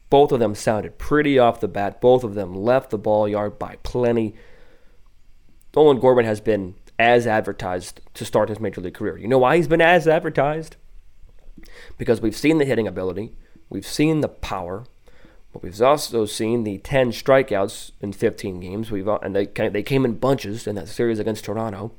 Both 0.09 0.33
of 0.33 0.41
them 0.41 0.55
sounded 0.55 0.99
pretty 0.99 1.39
off 1.39 1.61
the 1.61 1.69
bat. 1.69 2.01
Both 2.01 2.23
of 2.23 2.35
them 2.35 2.55
left 2.55 2.91
the 2.91 2.99
ball 2.99 3.29
yard 3.29 3.59
by 3.59 3.77
plenty. 3.83 4.35
Nolan 5.75 6.01
Gorman 6.01 6.27
has 6.27 6.41
been 6.41 6.75
as 6.99 7.27
advertised 7.27 8.01
to 8.15 8.25
start 8.25 8.49
his 8.49 8.61
major 8.61 8.81
league 8.81 8.95
career. 8.95 9.17
You 9.19 9.27
know 9.27 9.39
why 9.39 9.57
he's 9.57 9.69
been 9.69 9.81
as 9.81 10.07
advertised? 10.07 10.77
Because 11.99 12.21
we've 12.21 12.37
seen 12.37 12.59
the 12.59 12.65
hitting 12.65 12.87
ability, 12.87 13.33
we've 13.69 13.87
seen 13.87 14.21
the 14.21 14.29
power, 14.29 14.85
but 15.53 15.63
we've 15.63 15.81
also 15.83 16.27
seen 16.27 16.65
the 16.65 16.79
10 16.79 17.11
strikeouts 17.11 17.93
in 18.01 18.13
15 18.13 18.61
games. 18.61 18.91
We've 18.91 19.09
uh, 19.09 19.19
and 19.23 19.35
they 19.35 19.47
they 19.47 19.83
came 19.83 20.05
in 20.05 20.15
bunches 20.15 20.67
in 20.67 20.75
that 20.77 20.89
series 20.89 21.19
against 21.19 21.45
Toronto, 21.45 21.93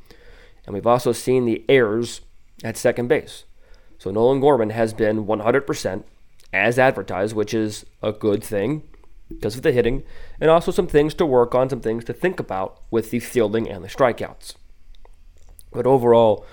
and 0.66 0.74
we've 0.74 0.88
also 0.88 1.12
seen 1.12 1.46
the 1.46 1.66
errors 1.70 2.22
at 2.64 2.78
second 2.78 3.08
base. 3.08 3.46
So 3.98 4.12
Nolan 4.12 4.40
Gorman 4.40 4.72
has 4.72 4.94
been 4.94 5.26
100% 5.26 6.04
as 6.52 6.78
advertised, 6.78 7.36
which 7.36 7.54
is 7.54 7.86
a 8.02 8.12
good 8.12 8.44
thing 8.44 8.84
because 9.30 9.56
of 9.56 9.64
the 9.64 9.72
hitting, 9.72 10.04
and 10.40 10.50
also 10.50 10.72
some 10.72 10.88
things 10.88 11.14
to 11.16 11.26
work 11.26 11.56
on, 11.56 11.70
some 11.70 11.82
things 11.82 12.04
to 12.06 12.14
think 12.14 12.40
about 12.40 12.82
with 12.92 13.10
the 13.10 13.20
fielding 13.20 13.70
and 13.70 13.84
the 13.84 13.88
strikeouts. 13.88 14.56
But 15.72 15.88
overall, 15.88 16.46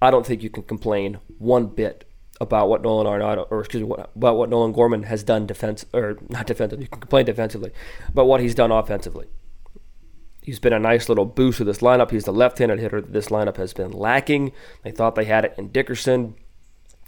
I 0.00 0.10
don't 0.10 0.24
think 0.24 0.42
you 0.42 0.50
can 0.50 0.62
complain 0.62 1.18
one 1.38 1.66
bit 1.66 2.08
about 2.40 2.68
what 2.68 2.82
Nolan 2.82 3.06
Arenado, 3.06 3.46
or 3.50 3.60
excuse 3.60 3.82
me, 3.82 3.94
about 4.16 4.36
what 4.36 4.48
Nolan 4.48 4.72
Gorman 4.72 5.04
has 5.04 5.22
done 5.22 5.46
defense, 5.46 5.84
or 5.92 6.18
not 6.28 6.46
defensively. 6.46 6.84
You 6.84 6.88
can 6.88 7.00
complain 7.00 7.26
defensively, 7.26 7.70
but 8.14 8.24
what 8.24 8.40
he's 8.40 8.54
done 8.54 8.72
offensively. 8.72 9.26
He's 10.42 10.58
been 10.58 10.72
a 10.72 10.78
nice 10.78 11.08
little 11.08 11.24
boost 11.24 11.58
to 11.58 11.64
this 11.64 11.78
lineup. 11.78 12.10
He's 12.10 12.24
the 12.24 12.32
left-handed 12.32 12.80
hitter 12.80 13.00
that 13.00 13.12
this 13.12 13.28
lineup 13.28 13.56
has 13.56 13.72
been 13.72 13.92
lacking. 13.92 14.52
They 14.82 14.90
thought 14.90 15.14
they 15.14 15.24
had 15.24 15.44
it 15.44 15.54
in 15.56 15.68
Dickerson. 15.68 16.34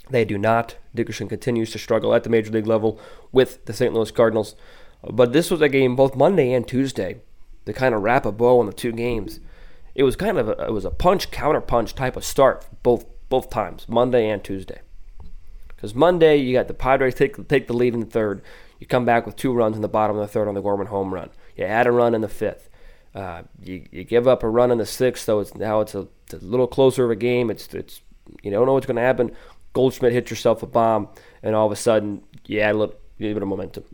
They 0.08 0.24
do 0.24 0.38
not. 0.38 0.76
Dickerson 0.94 1.28
continues 1.28 1.70
to 1.72 1.78
struggle 1.78 2.14
at 2.14 2.22
the 2.22 2.30
major 2.30 2.52
league 2.52 2.66
level 2.66 3.00
with 3.32 3.64
the 3.64 3.72
St. 3.72 3.92
Louis 3.92 4.10
Cardinals. 4.10 4.54
But 5.02 5.32
this 5.32 5.50
was 5.50 5.60
a 5.60 5.68
game 5.68 5.96
both 5.96 6.16
Monday 6.16 6.52
and 6.52 6.66
Tuesday 6.66 7.16
to 7.66 7.72
kind 7.72 7.94
of 7.94 8.02
wrap 8.02 8.24
a 8.24 8.32
bow 8.32 8.60
on 8.60 8.66
the 8.66 8.72
two 8.72 8.92
games 8.92 9.40
it 9.94 10.02
was 10.02 10.16
kind 10.16 10.38
of 10.38 10.48
a, 10.48 10.66
it 10.66 10.72
was 10.72 10.84
a 10.84 10.90
punch 10.90 11.30
counter 11.30 11.60
punch 11.60 11.94
type 11.94 12.16
of 12.16 12.24
start 12.24 12.66
both 12.82 13.06
both 13.28 13.50
times, 13.50 13.88
Monday 13.88 14.28
and 14.28 14.44
Tuesday. 14.44 14.80
Because 15.68 15.94
Monday 15.94 16.36
you 16.36 16.52
got 16.52 16.68
the 16.68 16.74
Padres 16.74 17.14
take 17.14 17.48
take 17.48 17.66
the 17.66 17.72
lead 17.74 17.94
in 17.94 18.00
the 18.00 18.06
third. 18.06 18.42
You 18.78 18.86
come 18.86 19.04
back 19.04 19.24
with 19.24 19.36
two 19.36 19.52
runs 19.52 19.76
in 19.76 19.82
the 19.82 19.88
bottom 19.88 20.16
of 20.16 20.22
the 20.22 20.32
third 20.32 20.48
on 20.48 20.54
the 20.54 20.60
Gorman 20.60 20.88
home 20.88 21.14
run. 21.14 21.30
You 21.56 21.64
add 21.64 21.86
a 21.86 21.92
run 21.92 22.14
in 22.14 22.20
the 22.20 22.28
fifth. 22.28 22.68
Uh, 23.14 23.42
you, 23.62 23.86
you 23.92 24.04
give 24.04 24.26
up 24.26 24.42
a 24.42 24.48
run 24.48 24.70
in 24.70 24.78
the 24.78 24.86
sixth, 24.86 25.24
so 25.24 25.40
it's 25.40 25.54
now 25.54 25.80
it's 25.80 25.94
a, 25.94 26.08
it's 26.24 26.34
a 26.34 26.38
little 26.38 26.66
closer 26.66 27.04
of 27.04 27.10
a 27.10 27.16
game. 27.16 27.50
It's 27.50 27.72
it's 27.72 28.00
you 28.42 28.50
don't 28.50 28.66
know 28.66 28.72
what's 28.72 28.86
going 28.86 28.96
to 28.96 29.02
happen. 29.02 29.30
Goldschmidt 29.72 30.12
hits 30.12 30.30
yourself 30.30 30.62
a 30.62 30.66
bomb, 30.66 31.08
and 31.42 31.54
all 31.54 31.66
of 31.66 31.72
a 31.72 31.76
sudden 31.76 32.22
you 32.46 32.60
add 32.60 32.74
a 32.74 32.78
little, 32.78 32.94
a 33.20 33.32
bit 33.32 33.42
of 33.42 33.48
momentum. 33.48 33.84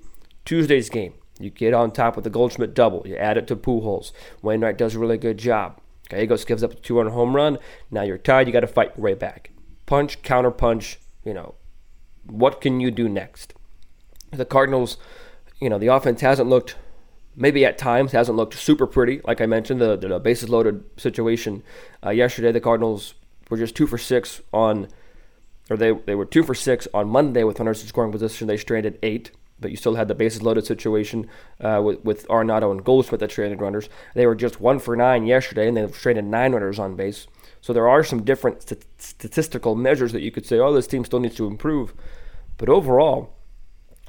Tuesday's 0.45 0.89
game, 0.89 1.15
you 1.39 1.51
get 1.51 1.75
on 1.75 1.91
top 1.91 2.17
with 2.17 2.25
the 2.25 2.31
Goldschmidt 2.31 2.75
double. 2.75 3.07
You 3.07 3.17
add 3.17 3.37
it 3.37 3.47
to 3.49 3.57
Pujols. 3.57 4.13
Wainwright 4.43 4.79
does 4.79 4.95
a 4.95 4.99
really 4.99 5.19
good 5.19 5.39
job. 5.39 5.81
Gallegos 6.09 6.45
gives 6.45 6.63
up 6.63 6.73
a 6.73 6.77
two 6.77 6.99
run 6.99 7.09
home 7.09 7.37
run. 7.37 7.59
Now 7.91 8.03
you're 8.03 8.19
tied. 8.19 8.47
You 8.47 8.53
got 8.53 8.61
to 8.61 8.67
fight 8.67 8.99
way 8.99 9.15
back. 9.15 9.51
Punch, 9.87 10.23
counter 10.23 10.51
punch. 10.51 10.99
You 11.25 11.35
know, 11.35 11.55
what 12.27 12.61
can 12.61 12.81
you 12.81 12.91
do 12.91 13.09
next? 13.09 13.55
The 14.33 14.45
Cardinals, 14.45 14.97
you 15.61 15.69
know, 15.69 15.79
the 15.79 15.89
offense 15.89 16.21
hasn't 16.21 16.49
looked, 16.49 16.77
maybe 17.37 17.65
at 17.65 17.79
times 17.79 18.13
hasn't 18.13 18.37
looked 18.37 18.55
super 18.55 18.87
pretty. 18.87 19.21
Like 19.25 19.41
I 19.41 19.47
mentioned, 19.47 19.81
the, 19.81 19.97
the 19.97 20.19
bases 20.19 20.49
loaded 20.49 20.85
situation 20.97 21.63
uh, 22.05 22.11
yesterday. 22.11 22.53
The 22.53 22.61
Cardinals 22.61 23.15
were 23.49 23.57
just 23.57 23.75
two 23.75 23.87
for 23.87 23.99
six 23.99 24.41
on, 24.53 24.89
or 25.69 25.77
they 25.77 25.93
they 25.93 26.15
were 26.15 26.27
two 26.27 26.43
for 26.43 26.55
six 26.55 26.87
on 26.95 27.09
Monday 27.09 27.45
with 27.45 27.59
runners 27.59 27.83
in 27.83 27.89
scoring 27.89 28.13
position. 28.13 28.47
They 28.47 28.57
stranded 28.57 28.99
eight 29.03 29.31
but 29.61 29.71
you 29.71 29.77
still 29.77 29.95
had 29.95 30.09
the 30.09 30.15
bases 30.15 30.43
loaded 30.43 30.67
situation 30.67 31.29
uh, 31.61 31.81
with, 31.85 32.03
with 32.05 32.27
Arenado 32.29 32.71
and 32.71 32.85
Goldschmidt 32.85 33.21
that 33.21 33.31
stranded 33.31 33.61
runners. 33.61 33.89
They 34.15 34.27
were 34.27 34.35
just 34.35 34.61
one 34.61 34.79
for 34.79 34.97
nine 34.97 35.27
yesterday, 35.27 35.69
and 35.69 35.77
they 35.77 35.87
stranded 35.93 36.25
nine 36.25 36.53
runners 36.53 36.79
on 36.79 36.97
base. 36.97 37.27
So 37.61 37.73
there 37.73 37.89
are 37.89 38.03
some 38.03 38.25
different 38.25 38.63
st- 38.63 38.85
statistical 38.99 39.75
measures 39.75 40.13
that 40.13 40.23
you 40.23 40.31
could 40.31 40.47
say, 40.47 40.59
oh, 40.59 40.73
this 40.73 40.87
team 40.87 41.05
still 41.05 41.21
needs 41.21 41.37
to 41.37 41.47
improve. 41.47 41.93
But 42.57 42.69
overall, 42.69 43.35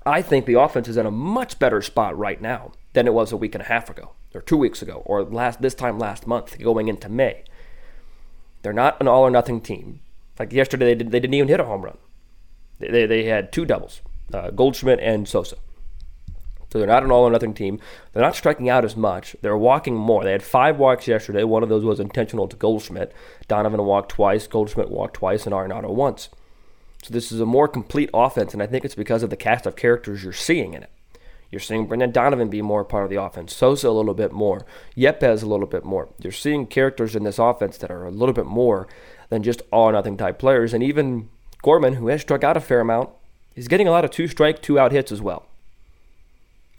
I 0.05 0.21
think 0.21 0.45
the 0.45 0.59
offense 0.59 0.87
is 0.87 0.97
in 0.97 1.05
a 1.05 1.11
much 1.11 1.59
better 1.59 1.81
spot 1.81 2.17
right 2.17 2.41
now 2.41 2.71
than 2.93 3.07
it 3.07 3.13
was 3.13 3.31
a 3.31 3.37
week 3.37 3.55
and 3.55 3.61
a 3.61 3.67
half 3.67 3.89
ago, 3.89 4.11
or 4.33 4.41
two 4.41 4.57
weeks 4.57 4.81
ago, 4.81 5.01
or 5.05 5.23
last 5.23 5.61
this 5.61 5.73
time 5.73 5.97
last 5.97 6.27
month, 6.27 6.59
going 6.59 6.87
into 6.87 7.09
May. 7.09 7.43
They're 8.61 8.73
not 8.73 8.99
an 8.99 9.07
all 9.07 9.23
or 9.23 9.31
nothing 9.31 9.61
team. 9.61 10.01
Like 10.37 10.53
yesterday, 10.53 10.85
they, 10.85 10.95
did, 10.95 11.11
they 11.11 11.19
didn't 11.19 11.33
even 11.33 11.47
hit 11.47 11.59
a 11.59 11.65
home 11.65 11.83
run. 11.83 11.97
They, 12.79 12.89
they, 12.89 13.05
they 13.05 13.23
had 13.25 13.51
two 13.51 13.65
doubles 13.65 14.01
uh, 14.33 14.49
Goldschmidt 14.51 14.99
and 14.99 15.27
Sosa. 15.27 15.57
So 16.71 16.79
they're 16.79 16.87
not 16.87 17.03
an 17.03 17.11
all 17.11 17.23
or 17.23 17.31
nothing 17.31 17.53
team. 17.53 17.81
They're 18.13 18.23
not 18.23 18.35
striking 18.35 18.69
out 18.69 18.85
as 18.85 18.95
much. 18.95 19.35
They're 19.41 19.57
walking 19.57 19.93
more. 19.93 20.23
They 20.23 20.31
had 20.31 20.41
five 20.41 20.77
walks 20.77 21.05
yesterday. 21.05 21.43
One 21.43 21.63
of 21.63 21.69
those 21.69 21.83
was 21.83 21.99
intentional 21.99 22.47
to 22.47 22.55
Goldschmidt. 22.55 23.13
Donovan 23.49 23.83
walked 23.83 24.11
twice. 24.11 24.47
Goldschmidt 24.47 24.89
walked 24.89 25.15
twice, 25.15 25.45
and 25.45 25.53
Arenado 25.53 25.89
once. 25.89 26.29
So 27.03 27.13
this 27.13 27.31
is 27.31 27.41
a 27.41 27.45
more 27.45 27.67
complete 27.67 28.09
offense, 28.13 28.53
and 28.53 28.63
I 28.63 28.67
think 28.67 28.85
it's 28.85 28.95
because 28.95 29.21
of 29.21 29.29
the 29.29 29.35
cast 29.35 29.65
of 29.65 29.75
characters 29.75 30.23
you're 30.23 30.31
seeing 30.31 30.73
in 30.73 30.83
it. 30.83 30.91
You're 31.51 31.59
seeing 31.59 31.85
Brendan 31.85 32.11
Donovan 32.11 32.49
be 32.49 32.61
more 32.61 32.85
part 32.85 33.03
of 33.03 33.09
the 33.09 33.21
offense, 33.21 33.53
Sosa 33.53 33.89
a 33.89 33.91
little 33.91 34.13
bit 34.13 34.31
more, 34.31 34.65
Yepez 34.95 35.43
a 35.43 35.45
little 35.45 35.67
bit 35.67 35.83
more. 35.83 36.09
You're 36.19 36.31
seeing 36.31 36.65
characters 36.65 37.15
in 37.15 37.23
this 37.23 37.39
offense 37.39 37.77
that 37.77 37.91
are 37.91 38.05
a 38.05 38.11
little 38.11 38.33
bit 38.33 38.45
more 38.45 38.87
than 39.29 39.43
just 39.43 39.61
all 39.71 39.89
or 39.89 39.91
nothing 39.91 40.15
type 40.15 40.39
players, 40.39 40.73
and 40.73 40.81
even 40.81 41.29
Gorman, 41.61 41.95
who 41.95 42.07
has 42.07 42.21
struck 42.21 42.43
out 42.43 42.57
a 42.57 42.61
fair 42.61 42.79
amount, 42.79 43.09
is 43.55 43.67
getting 43.67 43.87
a 43.87 43.91
lot 43.91 44.05
of 44.05 44.11
two 44.11 44.27
strike, 44.27 44.61
two 44.61 44.79
out 44.79 44.93
hits 44.93 45.11
as 45.11 45.21
well. 45.21 45.45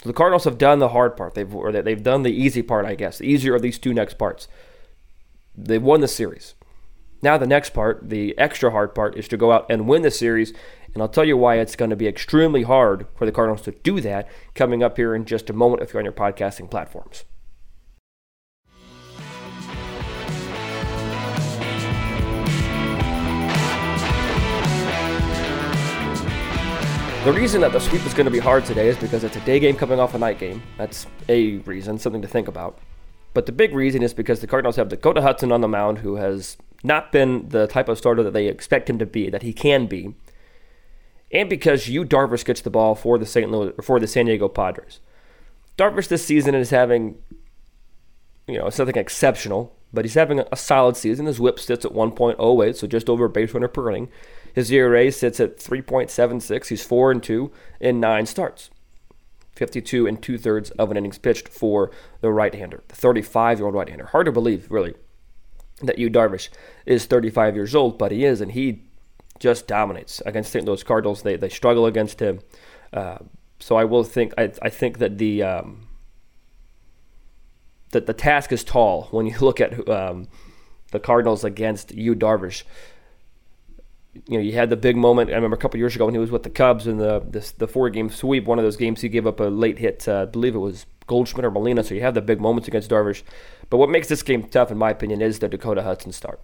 So 0.02 0.08
the 0.08 0.14
Cardinals 0.14 0.44
have 0.44 0.58
done 0.58 0.80
the 0.80 0.88
hard 0.88 1.16
part. 1.16 1.35
They've 1.35 1.54
or 1.54 1.70
they've 1.70 2.02
done 2.02 2.22
the 2.22 2.32
easy 2.32 2.62
part, 2.62 2.87
I 2.87 2.94
guess. 2.94 3.18
The 3.18 3.26
easier 3.26 3.54
of 3.54 3.62
these 3.62 3.78
two 3.78 3.94
next 3.94 4.14
parts. 4.14 4.48
They've 5.56 5.82
won 5.82 6.00
the 6.00 6.08
series. 6.08 6.54
Now 7.22 7.38
the 7.38 7.46
next 7.46 7.70
part, 7.70 8.08
the 8.08 8.37
extra 8.37 8.72
hard 8.72 8.96
part, 8.96 9.16
is 9.16 9.28
to 9.28 9.37
go 9.37 9.52
out 9.52 9.66
and 9.70 9.87
win 9.87 10.02
the 10.02 10.11
series. 10.11 10.52
And 10.94 11.02
I'll 11.02 11.09
tell 11.09 11.24
you 11.24 11.37
why 11.37 11.57
it's 11.57 11.74
going 11.74 11.90
to 11.90 11.96
be 11.96 12.07
extremely 12.07 12.62
hard 12.62 13.07
for 13.16 13.24
the 13.24 13.33
Cardinals 13.33 13.62
to 13.62 13.72
do 13.72 14.00
that 14.02 14.28
coming 14.55 14.83
up 14.83 14.96
here 14.96 15.14
in 15.14 15.24
just 15.24 15.48
a 15.48 15.55
moment 15.55 15.83
if 15.83 15.92
you're 15.92 16.00
on 16.00 16.05
your 16.05 16.12
podcasting 16.12 16.70
platforms. 16.70 17.24
The 27.24 27.33
reason 27.33 27.61
that 27.61 27.70
the 27.72 27.78
sweep 27.78 28.05
is 28.05 28.14
going 28.14 28.24
to 28.24 28.33
be 28.33 28.40
hard 28.40 28.64
today 28.64 28.88
is 28.88 28.98
because 28.98 29.22
it's 29.22 29.37
a 29.37 29.40
day 29.42 29.61
game 29.61 29.76
coming 29.76 30.00
off 30.00 30.14
a 30.14 30.18
night 30.18 30.40
game. 30.40 30.61
That's 30.76 31.07
a 31.28 31.59
reason, 31.59 31.96
something 31.96 32.20
to 32.20 32.26
think 32.26 32.48
about. 32.48 32.78
But 33.33 33.46
the 33.46 33.52
big 33.52 33.74
reason 33.74 34.02
is 34.02 34.12
because 34.12 34.40
the 34.40 34.48
Cardinals 34.48 34.74
have 34.74 34.88
Dakota 34.88 35.22
Hudson 35.22 35.52
on 35.52 35.61
the 35.61 35.68
mound, 35.68 35.98
who 35.98 36.16
has 36.16 36.57
not 36.83 37.12
been 37.12 37.48
the 37.48 37.68
type 37.68 37.88
of 37.88 37.96
starter 37.96 38.24
that 38.24 38.33
they 38.33 38.48
expect 38.48 38.90
him 38.90 38.98
to 38.98 39.07
be, 39.07 39.31
that 39.31 39.42
he 39.42 39.52
can 39.52 39.87
be, 39.87 40.14
and 41.33 41.49
because 41.49 41.88
Yu 41.88 42.05
Darvish 42.05 42.45
gets 42.45 42.61
the 42.61 42.71
ball 42.71 42.95
for 42.95 43.18
the 43.18 43.27
St. 43.27 43.51
Louis 43.51 43.73
for 43.83 43.99
the 43.99 44.07
San 44.07 44.27
Diego 44.27 44.49
Padres. 44.49 45.01
Darvish 45.79 46.09
this 46.09 46.25
season 46.25 46.55
is 46.55 46.71
having, 46.71 47.16
you 48.47 48.59
know, 48.59 48.68
something 48.68 48.97
exceptional, 48.97 49.75
but 49.92 50.05
he's 50.05 50.14
having 50.14 50.40
a 50.40 50.57
solid 50.57 50.97
season. 50.97 51.27
His 51.27 51.40
WHIP 51.40 51.59
sits 51.59 51.85
at 51.85 51.92
1.08, 51.92 52.77
so 52.77 52.87
just 52.87 53.09
over 53.09 53.25
a 53.25 53.31
base 53.31 53.55
runner 53.55 53.68
per 53.68 53.90
inning. 53.90 54.09
His 54.55 54.71
ERA 54.71 55.11
sits 55.11 55.40
at 55.40 55.57
3.76. 55.59 56.68
He's 56.68 56.85
four 56.85 57.11
and 57.11 57.23
two 57.23 57.51
in 57.81 58.01
nine 58.01 58.27
starts. 58.27 58.71
52 59.55 60.07
and 60.07 60.23
two 60.23 60.38
thirds 60.38 60.71
of 60.73 60.90
an 60.90 60.97
innings 60.97 61.18
pitched 61.18 61.49
for 61.49 61.90
the 62.21 62.31
right-hander, 62.31 62.83
the 62.88 62.95
35-year-old 62.95 63.75
right-hander. 63.75 64.07
Hard 64.07 64.27
to 64.27 64.33
believe, 64.33 64.71
really, 64.71 64.95
that 65.83 65.99
Yu 65.99 66.09
Darvish 66.09 66.49
is 66.87 67.05
35 67.05 67.55
years 67.55 67.75
old, 67.75 67.99
but 67.99 68.12
he 68.12 68.25
is, 68.25 68.40
and 68.40 68.53
he 68.53 68.83
just 69.42 69.66
dominates 69.66 70.22
against 70.24 70.52
St. 70.52 70.64
Louis 70.64 70.83
Cardinals. 70.83 71.22
They 71.22 71.37
they 71.37 71.48
struggle 71.48 71.87
against 71.87 72.20
him. 72.20 72.40
Uh, 72.92 73.18
so 73.59 73.76
I 73.76 73.85
will 73.85 74.05
think 74.05 74.33
I, 74.38 74.52
I 74.62 74.70
think 74.70 74.98
that 74.98 75.18
the 75.18 75.42
um, 75.42 75.88
that 77.90 78.07
the 78.07 78.14
task 78.14 78.52
is 78.52 78.64
tall 78.64 79.09
when 79.11 79.26
you 79.26 79.37
look 79.40 79.61
at 79.61 79.88
um, 79.88 80.28
the 80.92 81.00
Cardinals 81.00 81.44
against 81.44 81.92
Yu 81.92 82.14
Darvish 82.14 82.62
you 84.26 84.38
know, 84.38 84.40
you 84.40 84.52
had 84.52 84.68
the 84.68 84.76
big 84.76 84.96
moment. 84.96 85.31
I 85.31 85.35
remember 85.35 85.57
a 85.57 85.59
couple 85.59 85.78
years 85.78 85.94
ago 85.94 86.05
when 86.05 86.14
he 86.14 86.20
was 86.20 86.31
with 86.31 86.42
the 86.42 86.50
Cubs 86.50 86.87
in 86.87 86.98
the 86.98 87.20
the, 87.20 87.52
the 87.59 87.66
four 87.66 87.88
game 87.90 88.11
sweep. 88.11 88.44
One 88.44 88.59
of 88.59 88.64
those 88.64 88.76
games, 88.76 89.00
he 89.00 89.09
gave 89.09 89.26
up 89.26 89.40
a 89.40 89.44
late 89.44 89.78
hit. 89.78 90.07
Uh, 90.07 90.22
I 90.22 90.24
believe 90.26 90.55
it 90.55 90.59
was 90.59 90.87
Goldschmidt 91.07 91.44
or 91.44 91.50
Molina. 91.50 91.83
So 91.83 91.94
you 91.94 92.02
have 92.02 92.14
the 92.14 92.20
big 92.20 92.40
moments 92.40 92.68
against 92.68 92.90
Darvish. 92.90 93.22
But 93.70 93.78
what 93.78 93.88
makes 93.88 94.09
this 94.09 94.22
game 94.22 94.44
tough, 94.44 94.70
in 94.70 94.78
my 94.78 94.90
opinion, 94.90 95.22
is 95.22 95.38
the 95.38 95.48
Dakota 95.48 95.83
Hudson 95.83 96.12
start. 96.12 96.40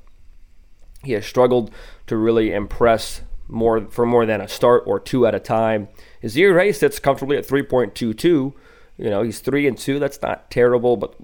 He 1.02 1.12
has 1.12 1.24
struggled 1.24 1.70
to 2.06 2.16
really 2.16 2.52
impress 2.52 3.22
more 3.48 3.86
for 3.88 4.04
more 4.04 4.26
than 4.26 4.40
a 4.40 4.48
start 4.48 4.84
or 4.86 5.00
two 5.00 5.26
at 5.26 5.34
a 5.34 5.40
time. 5.40 5.88
His 6.20 6.36
ERA 6.36 6.72
sits 6.72 6.98
comfortably 6.98 7.36
at 7.36 7.46
3.22. 7.46 8.14
You 8.24 8.54
know, 8.98 9.22
he's 9.22 9.40
three 9.40 9.66
and 9.66 9.78
two. 9.78 9.98
That's 9.98 10.20
not 10.20 10.50
terrible, 10.50 10.96
but 10.96 11.14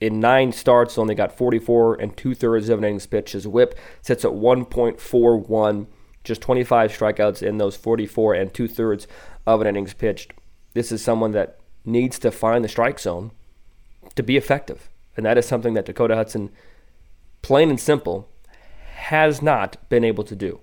in 0.00 0.20
nine 0.20 0.52
starts, 0.52 0.98
only 0.98 1.14
got 1.14 1.36
44 1.36 1.94
and 1.94 2.16
two 2.16 2.34
thirds 2.34 2.68
of 2.68 2.78
an 2.78 2.84
innings 2.84 3.06
pitched. 3.06 3.32
His 3.32 3.48
whip 3.48 3.78
sits 4.02 4.24
at 4.24 4.32
1.41, 4.32 5.86
just 6.22 6.42
25 6.42 6.92
strikeouts 6.92 7.42
in 7.42 7.58
those 7.58 7.76
44 7.76 8.34
and 8.34 8.52
two 8.52 8.68
thirds 8.68 9.06
of 9.46 9.60
an 9.60 9.66
innings 9.66 9.94
pitched. 9.94 10.34
This 10.74 10.92
is 10.92 11.02
someone 11.02 11.32
that 11.32 11.58
needs 11.84 12.18
to 12.18 12.30
find 12.30 12.62
the 12.62 12.68
strike 12.68 12.98
zone 12.98 13.30
to 14.14 14.22
be 14.22 14.36
effective. 14.36 14.90
And 15.16 15.24
that 15.24 15.38
is 15.38 15.46
something 15.46 15.74
that 15.74 15.86
Dakota 15.86 16.14
Hudson, 16.14 16.50
plain 17.40 17.70
and 17.70 17.80
simple, 17.80 18.28
has 18.96 19.42
not 19.42 19.76
been 19.88 20.04
able 20.04 20.24
to 20.24 20.34
do. 20.34 20.60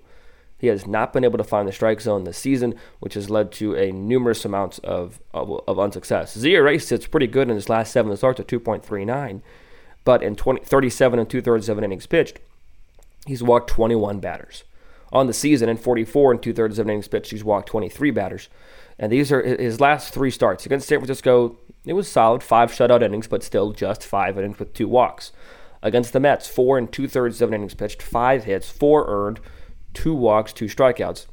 He 0.58 0.68
has 0.68 0.86
not 0.86 1.12
been 1.12 1.24
able 1.24 1.38
to 1.38 1.44
find 1.44 1.68
the 1.68 1.72
strike 1.72 2.00
zone 2.00 2.24
this 2.24 2.38
season, 2.38 2.74
which 3.00 3.14
has 3.14 3.30
led 3.30 3.52
to 3.52 3.74
a 3.74 3.92
numerous 3.92 4.44
amounts 4.44 4.78
of, 4.78 5.20
of, 5.32 5.60
of 5.68 5.78
unsuccess. 5.78 6.36
ZRA 6.36 6.80
sits 6.80 7.06
pretty 7.06 7.26
good 7.26 7.48
in 7.48 7.54
his 7.54 7.68
last 7.68 7.92
seven 7.92 8.16
starts 8.16 8.40
at 8.40 8.48
2.39, 8.48 9.42
but 10.04 10.22
in 10.22 10.36
20, 10.36 10.64
37 10.64 11.18
and 11.18 11.28
two 11.28 11.42
thirds 11.42 11.68
of 11.68 11.78
an 11.78 11.84
innings 11.84 12.06
pitched, 12.06 12.38
he's 13.26 13.42
walked 13.42 13.70
21 13.70 14.20
batters. 14.20 14.64
On 15.12 15.26
the 15.26 15.32
season, 15.32 15.68
in 15.68 15.76
44 15.76 16.32
and 16.32 16.42
two 16.42 16.52
thirds 16.52 16.78
of 16.78 16.86
an 16.86 16.90
innings 16.90 17.08
pitched, 17.08 17.30
he's 17.30 17.44
walked 17.44 17.68
23 17.68 18.10
batters. 18.10 18.48
And 18.98 19.12
these 19.12 19.30
are 19.32 19.42
his 19.42 19.80
last 19.80 20.14
three 20.14 20.30
starts. 20.30 20.66
Against 20.66 20.88
San 20.88 20.98
Francisco, 20.98 21.58
it 21.84 21.92
was 21.92 22.10
solid, 22.10 22.42
five 22.42 22.70
shutout 22.70 23.02
innings, 23.02 23.26
but 23.26 23.42
still 23.42 23.72
just 23.72 24.04
five 24.04 24.38
innings 24.38 24.58
with 24.58 24.72
two 24.72 24.88
walks. 24.88 25.32
Against 25.84 26.14
the 26.14 26.20
Mets, 26.20 26.48
four 26.48 26.78
and 26.78 26.90
two 26.90 27.06
thirds 27.06 27.42
an 27.42 27.52
innings 27.52 27.74
pitched, 27.74 28.00
five 28.00 28.44
hits, 28.44 28.70
four 28.70 29.04
earned, 29.06 29.38
two 29.92 30.14
walks, 30.14 30.54
two 30.54 30.64
strikeouts. 30.64 31.26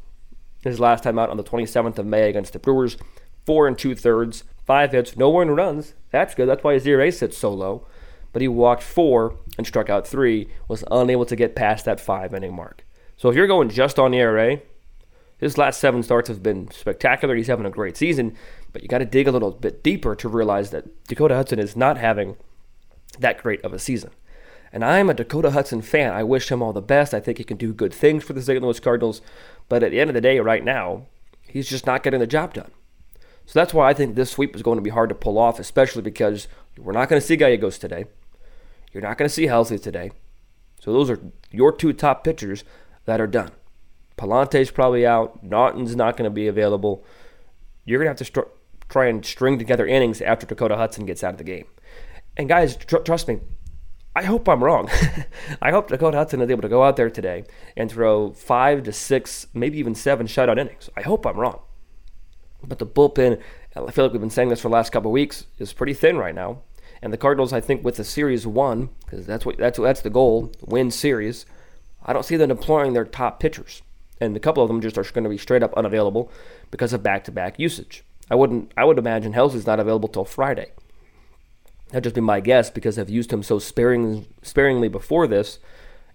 His 0.62 0.78
last 0.78 1.04
time 1.04 1.18
out 1.18 1.30
on 1.30 1.38
the 1.38 1.44
27th 1.44 1.98
of 1.98 2.06
May 2.06 2.30
against 2.30 2.52
the 2.52 2.60
Brewers, 2.60 2.98
four 3.46 3.66
and 3.66 3.78
two 3.78 3.96
thirds, 3.96 4.44
five 4.66 4.92
hits, 4.92 5.16
no 5.16 5.30
one 5.30 5.52
runs. 5.52 5.94
That's 6.12 6.36
good. 6.36 6.50
That's 6.50 6.66
why 6.66 6.74
his 6.74 6.86
ERA 6.86 7.14
sits 7.14 7.38
so 7.38 7.54
low. 7.54 7.88
But 8.34 8.42
he 8.42 8.50
walked 8.50 8.84
four 8.84 9.38
and 9.58 9.66
struck 9.66 9.90
out 9.90 10.06
three, 10.06 10.50
was 10.68 10.84
unable 10.92 11.26
to 11.26 11.36
get 11.38 11.56
past 11.56 11.86
that 11.86 12.02
five 12.02 12.34
inning 12.34 12.54
mark. 12.54 12.86
So 13.16 13.30
if 13.30 13.38
you're 13.38 13.48
going 13.48 13.70
just 13.70 13.98
on 13.98 14.12
the 14.12 14.20
ERA, 14.20 14.60
his 15.38 15.58
last 15.58 15.80
seven 15.80 16.04
starts 16.04 16.28
have 16.28 16.44
been 16.44 16.70
spectacular. 16.72 17.36
He's 17.36 17.48
having 17.48 17.66
a 17.66 17.72
great 17.72 17.96
season, 17.96 18.36
but 18.74 18.84
you 18.84 18.90
got 18.90 18.98
to 18.98 19.06
dig 19.06 19.30
a 19.30 19.32
little 19.32 19.52
bit 19.52 19.82
deeper 19.82 20.14
to 20.16 20.28
realize 20.28 20.72
that 20.72 21.06
Dakota 21.06 21.36
Hudson 21.36 21.58
is 21.58 21.78
not 21.78 21.98
having 21.98 22.36
that 23.18 23.42
great 23.42 23.64
of 23.64 23.72
a 23.72 23.80
season. 23.80 24.12
And 24.74 24.86
I'm 24.86 25.10
a 25.10 25.14
Dakota 25.14 25.52
Hudson 25.52 25.82
fan. 25.82 26.14
I 26.14 26.24
wish 26.24 26.52
him 26.52 26.62
all 26.62 26.74
the 26.74 26.82
best. 26.82 27.14
I 27.14 27.20
think 27.20 27.38
he 27.38 27.44
can 27.44 27.58
do 27.58 27.74
good 27.74 27.94
things 27.94 28.24
for 28.24 28.34
the 28.34 28.42
St. 28.42 28.62
Louis 28.62 28.80
Cardinals. 28.80 29.22
But 29.68 29.84
at 29.84 29.92
the 29.92 30.00
end 30.00 30.10
of 30.10 30.14
the 30.14 30.22
day, 30.22 30.40
right 30.40 30.64
now, 30.64 31.08
he's 31.42 31.70
just 31.70 31.86
not 31.86 32.04
getting 32.04 32.20
the 32.20 32.28
job 32.28 32.54
done. 32.54 32.72
So 33.46 33.60
that's 33.60 33.74
why 33.74 33.90
I 33.90 33.94
think 33.94 34.16
this 34.16 34.32
sweep 34.32 34.56
is 34.56 34.62
going 34.62 34.78
to 34.78 34.84
be 34.84 34.90
hard 34.90 35.10
to 35.10 35.16
pull 35.16 35.38
off, 35.38 35.60
especially 35.60 36.02
because 36.02 36.48
we're 36.78 36.94
not 36.94 37.10
going 37.10 37.20
to 37.20 37.26
see 37.26 37.36
Gallegos 37.36 37.78
today. 37.78 38.06
You're 38.94 39.04
not 39.04 39.18
going 39.18 39.28
to 39.28 39.34
see 39.34 39.48
Helsley 39.48 39.82
today. 39.82 40.12
So 40.80 40.94
those 40.94 41.10
are 41.10 41.20
your 41.52 41.72
two 41.72 41.92
top 41.92 42.24
pitchers 42.24 42.64
that 43.06 43.20
are 43.20 43.28
done. 43.28 43.52
Pallante's 44.18 44.72
probably 44.72 45.06
out. 45.06 45.44
Naughton's 45.44 45.96
not 45.96 46.16
going 46.16 46.30
to 46.30 46.34
be 46.34 46.48
available. 46.48 47.04
You're 47.86 48.00
going 48.00 48.16
to 48.16 48.24
have 48.24 48.34
to 48.34 48.48
try 48.90 49.08
and 49.08 49.26
string 49.26 49.58
together 49.58 49.86
innings 49.86 50.22
after 50.22 50.46
Dakota 50.46 50.78
Hudson 50.78 51.06
gets 51.06 51.24
out 51.24 51.34
of 51.34 51.38
the 51.38 51.44
game. 51.44 51.66
And 52.38 52.48
guys, 52.48 52.76
tr- 52.76 52.98
trust 52.98 53.28
me, 53.28 53.40
I 54.16 54.24
hope 54.24 54.50
I'm 54.50 54.64
wrong. 54.64 54.90
I 55.62 55.72
hope 55.72 55.88
Dakota 55.88 56.18
Hudson 56.18 56.42
is 56.42 56.50
able 56.50 56.62
to 56.64 56.70
go 56.70 56.84
out 56.84 56.98
there 56.98 57.10
today 57.10 57.46
and 57.78 57.90
throw 57.90 58.32
five 58.34 58.84
to 58.84 58.92
six, 58.92 59.48
maybe 59.54 59.78
even 59.78 59.96
seven 59.96 60.28
shutout 60.28 60.60
innings. 60.60 60.90
I 60.98 61.02
hope 61.02 61.26
I'm 61.26 61.40
wrong. 61.40 61.62
But 62.64 62.80
the 62.80 62.86
bullpen, 62.86 63.42
I 63.76 63.92
feel 63.92 64.06
like 64.06 64.12
we've 64.12 64.22
been 64.22 64.30
saying 64.30 64.50
this 64.50 64.60
for 64.60 64.68
the 64.68 64.74
last 64.74 64.92
couple 64.92 65.12
of 65.12 65.14
weeks, 65.14 65.46
is 65.60 65.72
pretty 65.74 65.94
thin 65.94 66.18
right 66.18 66.36
now. 66.36 66.62
And 67.02 67.12
the 67.12 67.18
Cardinals, 67.18 67.54
I 67.54 67.62
think, 67.62 67.84
with 67.84 67.96
the 67.96 68.04
series 68.04 68.46
one, 68.46 68.90
because 69.06 69.26
that's 69.26 69.46
what 69.46 69.58
that's 69.58 69.80
that's 69.80 70.02
the 70.02 70.10
goal, 70.10 70.52
win 70.62 70.92
series. 70.92 71.46
I 72.06 72.14
don't 72.14 72.26
see 72.26 72.36
them 72.36 72.50
deploying 72.50 72.94
their 72.94 73.06
top 73.06 73.40
pitchers, 73.40 73.82
and 74.20 74.36
a 74.36 74.40
couple 74.40 74.62
of 74.62 74.68
them 74.68 74.82
just 74.82 74.98
are 74.98 75.04
going 75.04 75.24
to 75.24 75.30
be 75.30 75.38
straight 75.38 75.64
up 75.64 75.74
unavailable 75.74 76.32
because 76.70 76.94
of 76.94 77.02
back-to-back 77.02 77.60
usage. 77.60 78.04
I 78.30 78.36
wouldn't. 78.36 78.72
I 78.78 78.86
would 78.86 79.00
imagine 79.00 79.34
Helsley's 79.34 79.66
not 79.66 79.80
available 79.80 80.10
till 80.10 80.26
Friday. 80.26 80.72
That'd 81.92 82.06
just 82.06 82.16
be 82.16 82.22
my 82.22 82.40
guess 82.40 82.70
because 82.70 82.98
I've 82.98 83.10
used 83.10 83.32
him 83.32 83.44
so 83.44 83.60
sparing, 83.60 84.26
sparingly 84.42 84.88
before 84.88 85.28
this. 85.28 85.60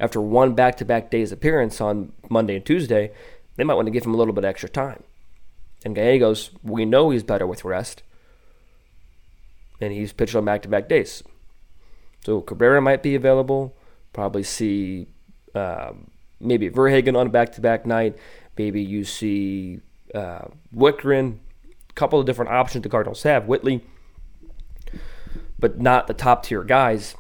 After 0.01 0.21
one 0.21 0.55
back 0.55 0.77
to 0.79 0.85
back 0.85 1.11
day's 1.11 1.33
appearance 1.33 1.81
on 1.81 2.13
Monday 2.29 2.57
and 2.57 2.65
Tuesday, 2.65 3.13
they 3.57 3.65
might 3.65 3.75
want 3.75 3.87
to 3.87 3.93
give 3.93 4.05
him 4.05 4.15
a 4.15 4.17
little 4.17 4.35
bit 4.35 4.45
extra 4.45 4.69
time. 4.69 5.03
And 5.85 5.95
Gallegos, 5.95 6.51
we 6.63 6.85
know 6.85 7.11
he's 7.11 7.23
better 7.23 7.47
with 7.47 7.65
rest. 7.65 8.03
And 9.81 9.93
he's 9.93 10.13
pitched 10.13 10.35
on 10.35 10.45
back 10.45 10.63
to 10.63 10.69
back 10.69 10.89
days. 10.89 11.23
So 12.25 12.41
Cabrera 12.41 12.81
might 12.81 13.03
be 13.03 13.15
available. 13.15 13.75
Probably 14.13 14.43
see 14.43 15.07
uh, 15.55 15.93
maybe 16.41 16.69
Verhagen 16.69 17.17
on 17.17 17.27
a 17.27 17.31
back 17.31 17.53
to 17.53 17.61
back 17.61 17.87
night. 17.87 18.17
Maybe 18.57 18.83
you 18.83 19.05
see 19.05 19.81
uh, 20.15 20.47
Wittgren 20.75 21.39
couple 21.97 22.21
of 22.21 22.27
different 22.27 22.53
options 22.53 22.85
the 22.85 22.89
Cardinals 22.89 23.25
have. 23.25 23.47
Whitley, 23.47 23.83
but 25.59 25.81
not 25.81 26.07
the 26.07 26.15
top 26.15 26.43
tier 26.43 26.63
guys. 26.63 27.15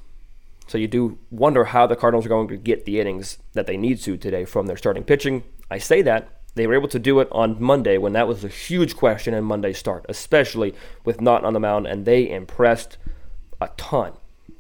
So 0.67 0.79
you 0.79 0.89
do 0.89 1.19
wonder 1.31 1.67
how 1.67 1.87
the 1.87 1.97
Cardinals 1.97 2.27
are 2.27 2.31
going 2.31 2.49
to 2.49 2.57
get 2.57 2.85
the 2.85 3.01
innings 3.01 3.39
that 3.53 3.67
they 3.67 3.77
need 3.77 4.01
to 4.01 4.17
today 4.17 4.45
from 4.45 4.67
their 4.67 4.77
starting 4.77 5.05
pitching. 5.05 5.45
I 5.71 5.79
say 5.79 6.03
that 6.03 6.29
they 6.57 6.67
were 6.67 6.75
able 6.75 6.89
to 6.89 6.99
do 6.99 7.21
it 7.21 7.29
on 7.31 7.63
Monday 7.63 7.99
when 7.99 8.15
that 8.15 8.27
was 8.27 8.43
a 8.43 8.49
huge 8.49 8.97
question 8.97 9.35
in 9.35 9.45
Monday's 9.45 9.79
start, 9.79 10.07
especially 10.09 10.75
with 11.05 11.21
Naughton 11.21 11.47
on 11.47 11.53
the 11.53 11.61
mound, 11.61 11.87
and 11.87 12.05
they 12.05 12.29
impressed 12.29 12.97
a 13.61 13.69
ton. 13.77 14.15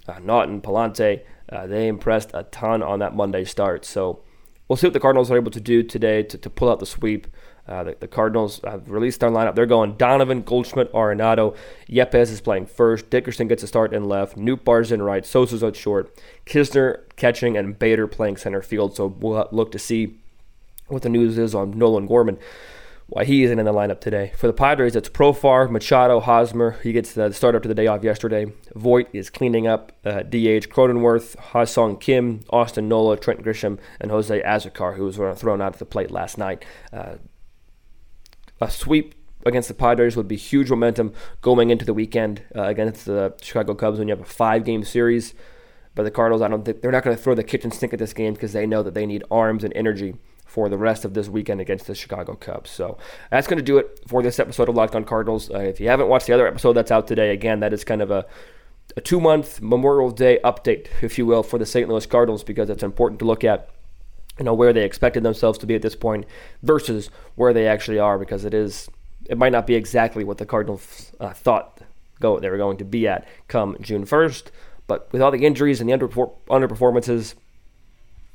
Uh, 0.06 0.18
Naughton, 0.20 0.60
Pallante, 0.60 1.22
uh, 1.48 1.66
they 1.66 1.88
impressed 1.88 2.30
a 2.34 2.44
ton 2.44 2.82
on 2.82 2.98
that 2.98 3.16
Monday 3.16 3.44
start. 3.44 3.84
So 3.84 4.22
we'll 4.68 4.76
see 4.76 4.86
what 4.86 4.94
the 4.94 5.00
Cardinals 5.00 5.30
are 5.30 5.36
able 5.36 5.50
to 5.50 5.60
do 5.60 5.82
today 5.82 6.22
to, 6.22 6.38
to 6.38 6.50
pull 6.50 6.70
out 6.70 6.80
the 6.80 6.86
sweep. 6.86 7.26
Uh, 7.68 7.82
the, 7.82 7.96
the, 7.98 8.06
Cardinals 8.08 8.60
have 8.62 8.88
released 8.88 9.18
their 9.20 9.30
lineup. 9.30 9.56
They're 9.56 9.66
going 9.66 9.96
Donovan, 9.96 10.42
Goldschmidt, 10.42 10.92
Arenado. 10.92 11.56
Yepez 11.88 12.30
is 12.30 12.40
playing 12.40 12.66
first. 12.66 13.10
Dickerson 13.10 13.48
gets 13.48 13.64
a 13.64 13.66
start 13.66 13.92
in 13.92 14.04
left. 14.04 14.36
Nootbaar's 14.36 14.92
in 14.92 15.02
right. 15.02 15.26
Sosa's 15.26 15.64
at 15.64 15.74
short. 15.74 16.16
Knizner 16.46 17.00
catching 17.16 17.56
and 17.56 17.76
Bader 17.76 18.06
playing 18.06 18.36
center 18.36 18.62
field. 18.62 18.94
So 18.94 19.06
we'll 19.06 19.48
look 19.50 19.72
to 19.72 19.80
see 19.80 20.16
what 20.86 21.02
the 21.02 21.08
news 21.08 21.38
is 21.38 21.56
on 21.56 21.76
Nolan 21.76 22.06
Gorman. 22.06 22.38
Why 23.08 23.24
he 23.24 23.44
isn't 23.44 23.58
in 23.58 23.64
the 23.64 23.72
lineup 23.72 24.00
today. 24.00 24.32
For 24.36 24.48
the 24.48 24.52
Padres, 24.52 24.96
it's 24.96 25.08
Profar, 25.08 25.70
Machado, 25.70 26.18
Hosmer. 26.18 26.72
He 26.82 26.92
gets 26.92 27.12
the 27.12 27.32
start 27.32 27.54
after 27.54 27.68
the 27.68 27.74
day 27.74 27.86
off 27.86 28.02
yesterday. 28.02 28.52
Voit 28.74 29.06
is 29.12 29.30
cleaning 29.30 29.68
up. 29.68 29.92
Uh, 30.04 30.22
DH 30.22 30.66
Cronenworth, 30.68 31.36
Ha-Seong 31.36 32.00
Kim, 32.00 32.40
Austin 32.50 32.88
Nola, 32.88 33.16
Trent 33.16 33.44
Grisham, 33.44 33.78
and 34.00 34.10
Jose 34.10 34.42
Azocar, 34.42 34.96
who 34.96 35.04
was 35.04 35.16
thrown 35.38 35.62
out 35.62 35.74
at 35.74 35.78
the 35.78 35.86
plate 35.86 36.10
last 36.10 36.36
night. 36.36 36.64
Uh, 36.92 37.16
a 38.60 38.68
sweep 38.68 39.14
against 39.44 39.68
the 39.68 39.74
Padres 39.74 40.16
would 40.16 40.26
be 40.26 40.36
huge 40.36 40.68
momentum 40.68 41.12
going 41.42 41.70
into 41.70 41.84
the 41.84 41.94
weekend 41.94 42.42
uh, 42.56 42.62
against 42.62 43.04
the 43.04 43.34
Chicago 43.40 43.74
Cubs 43.74 44.00
when 44.00 44.08
you 44.08 44.16
have 44.16 44.26
a 44.26 44.28
five-game 44.28 44.82
series. 44.82 45.32
But 45.94 46.02
the 46.02 46.10
Cardinals, 46.10 46.42
I 46.42 46.48
don't 46.48 46.64
think 46.64 46.82
they're 46.82 46.90
not 46.90 47.04
going 47.04 47.16
to 47.16 47.22
throw 47.22 47.36
the 47.36 47.44
kitchen 47.44 47.70
sink 47.70 47.92
at 47.92 48.00
this 48.00 48.12
game 48.12 48.34
because 48.34 48.52
they 48.52 48.66
know 48.66 48.82
that 48.82 48.94
they 48.94 49.06
need 49.06 49.22
arms 49.30 49.62
and 49.62 49.72
energy 49.76 50.16
for 50.56 50.70
the 50.70 50.78
rest 50.78 51.04
of 51.04 51.12
this 51.12 51.28
weekend 51.28 51.60
against 51.60 51.86
the 51.86 51.94
Chicago 51.94 52.34
Cubs. 52.34 52.70
So 52.70 52.96
that's 53.30 53.46
going 53.46 53.58
to 53.58 53.62
do 53.62 53.76
it 53.76 54.00
for 54.08 54.22
this 54.22 54.38
episode 54.38 54.70
of 54.70 54.74
Locked 54.74 54.94
On 54.94 55.04
Cardinals. 55.04 55.50
Uh, 55.50 55.58
if 55.58 55.80
you 55.80 55.88
haven't 55.88 56.08
watched 56.08 56.26
the 56.28 56.32
other 56.32 56.46
episode 56.46 56.72
that's 56.72 56.90
out 56.90 57.06
today, 57.06 57.34
again, 57.34 57.60
that 57.60 57.74
is 57.74 57.84
kind 57.84 58.00
of 58.00 58.10
a 58.10 58.24
a 58.96 59.02
two 59.02 59.20
month 59.20 59.60
Memorial 59.60 60.10
Day 60.10 60.38
update, 60.42 60.86
if 61.02 61.18
you 61.18 61.26
will, 61.26 61.42
for 61.42 61.58
the 61.58 61.66
St. 61.66 61.90
Louis 61.90 62.06
Cardinals 62.06 62.42
because 62.42 62.70
it's 62.70 62.82
important 62.82 63.18
to 63.18 63.26
look 63.26 63.44
at 63.44 63.68
you 64.38 64.46
know 64.46 64.54
where 64.54 64.72
they 64.72 64.86
expected 64.86 65.22
themselves 65.22 65.58
to 65.58 65.66
be 65.66 65.74
at 65.74 65.82
this 65.82 65.94
point 65.94 66.24
versus 66.62 67.10
where 67.34 67.52
they 67.52 67.68
actually 67.68 67.98
are 67.98 68.18
because 68.18 68.46
it 68.46 68.54
is 68.54 68.88
it 69.28 69.36
might 69.36 69.52
not 69.52 69.66
be 69.66 69.74
exactly 69.74 70.24
what 70.24 70.38
the 70.38 70.46
Cardinals 70.46 71.12
uh, 71.20 71.34
thought 71.34 71.82
go 72.18 72.40
they 72.40 72.48
were 72.48 72.56
going 72.56 72.78
to 72.78 72.84
be 72.84 73.06
at 73.06 73.28
come 73.48 73.76
June 73.82 74.06
1st 74.06 74.44
but 74.86 75.12
with 75.12 75.20
all 75.20 75.30
the 75.30 75.44
injuries 75.44 75.82
and 75.82 75.90
the 75.90 75.94
underperformances 75.94 77.34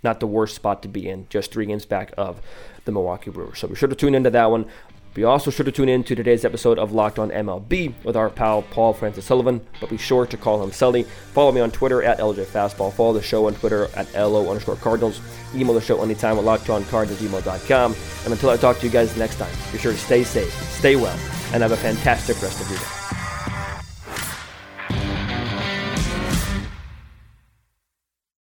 not 0.04 0.20
the 0.20 0.28
worst 0.28 0.56
spot 0.56 0.82
to 0.82 0.88
be 0.88 1.08
in 1.08 1.28
just 1.30 1.52
three 1.52 1.66
games 1.66 1.86
back 1.86 2.14
of 2.18 2.42
the 2.86 2.92
Milwaukee 2.92 3.32
Brewers 3.32 3.60
so 3.60 3.68
be 3.68 3.76
sure 3.76 3.90
to 3.90 3.96
tune 3.96 4.16
into 4.16 4.30
that 4.30 4.50
one 4.52 4.66
be 5.14 5.26
also 5.26 5.52
sure 5.52 5.66
to 5.66 5.72
tune 5.72 5.90
in 5.90 6.06
to 6.06 6.16
today's 6.16 6.46
episode 6.46 6.80
of 6.80 6.94
Locked 6.94 7.20
On 7.20 7.30
MLB 7.32 7.94
with 8.06 8.16
our 8.16 8.30
pal 8.30 8.62
Paul 8.62 8.94
Francis 8.94 9.26
Sullivan, 9.26 9.60
but 9.82 9.90
be 9.90 9.98
sure 9.98 10.26
to 10.26 10.38
call 10.38 10.64
him 10.64 10.72
Sully. 10.72 11.04
Follow 11.34 11.52
me 11.52 11.60
on 11.60 11.70
Twitter 11.70 12.02
at 12.02 12.20
LJ 12.20 12.46
Fastball. 12.46 12.94
Follow 12.94 13.12
the 13.12 13.22
show 13.22 13.48
on 13.48 13.54
Twitter 13.56 13.90
at 13.96 14.14
LO 14.14 14.48
underscore 14.50 14.78
Cardinals. 14.78 15.20
Email 15.54 15.74
the 15.74 15.82
show 15.82 16.02
anytime 16.02 16.38
at 16.38 16.46
lockedoncards 16.46 17.12
at 17.12 17.18
gmail.com. 17.18 17.96
And 18.24 18.34
until 18.34 18.52
I 18.52 18.58
talk 18.58 18.80
to 18.80 18.86
you 18.86 18.92
guys 18.92 19.18
next 19.18 19.36
time, 19.36 19.54
be 19.74 19.80
sure 19.80 19.92
to 19.92 19.98
stay 19.98 20.24
safe, 20.24 20.54
stay 20.72 20.96
well, 20.96 21.20
and 21.54 21.62
have 21.62 21.74
a 21.74 21.78
fantastic 21.78 22.42
rest 22.42 22.62
of 22.62 22.70
your 22.70 22.80
day. 22.80 23.01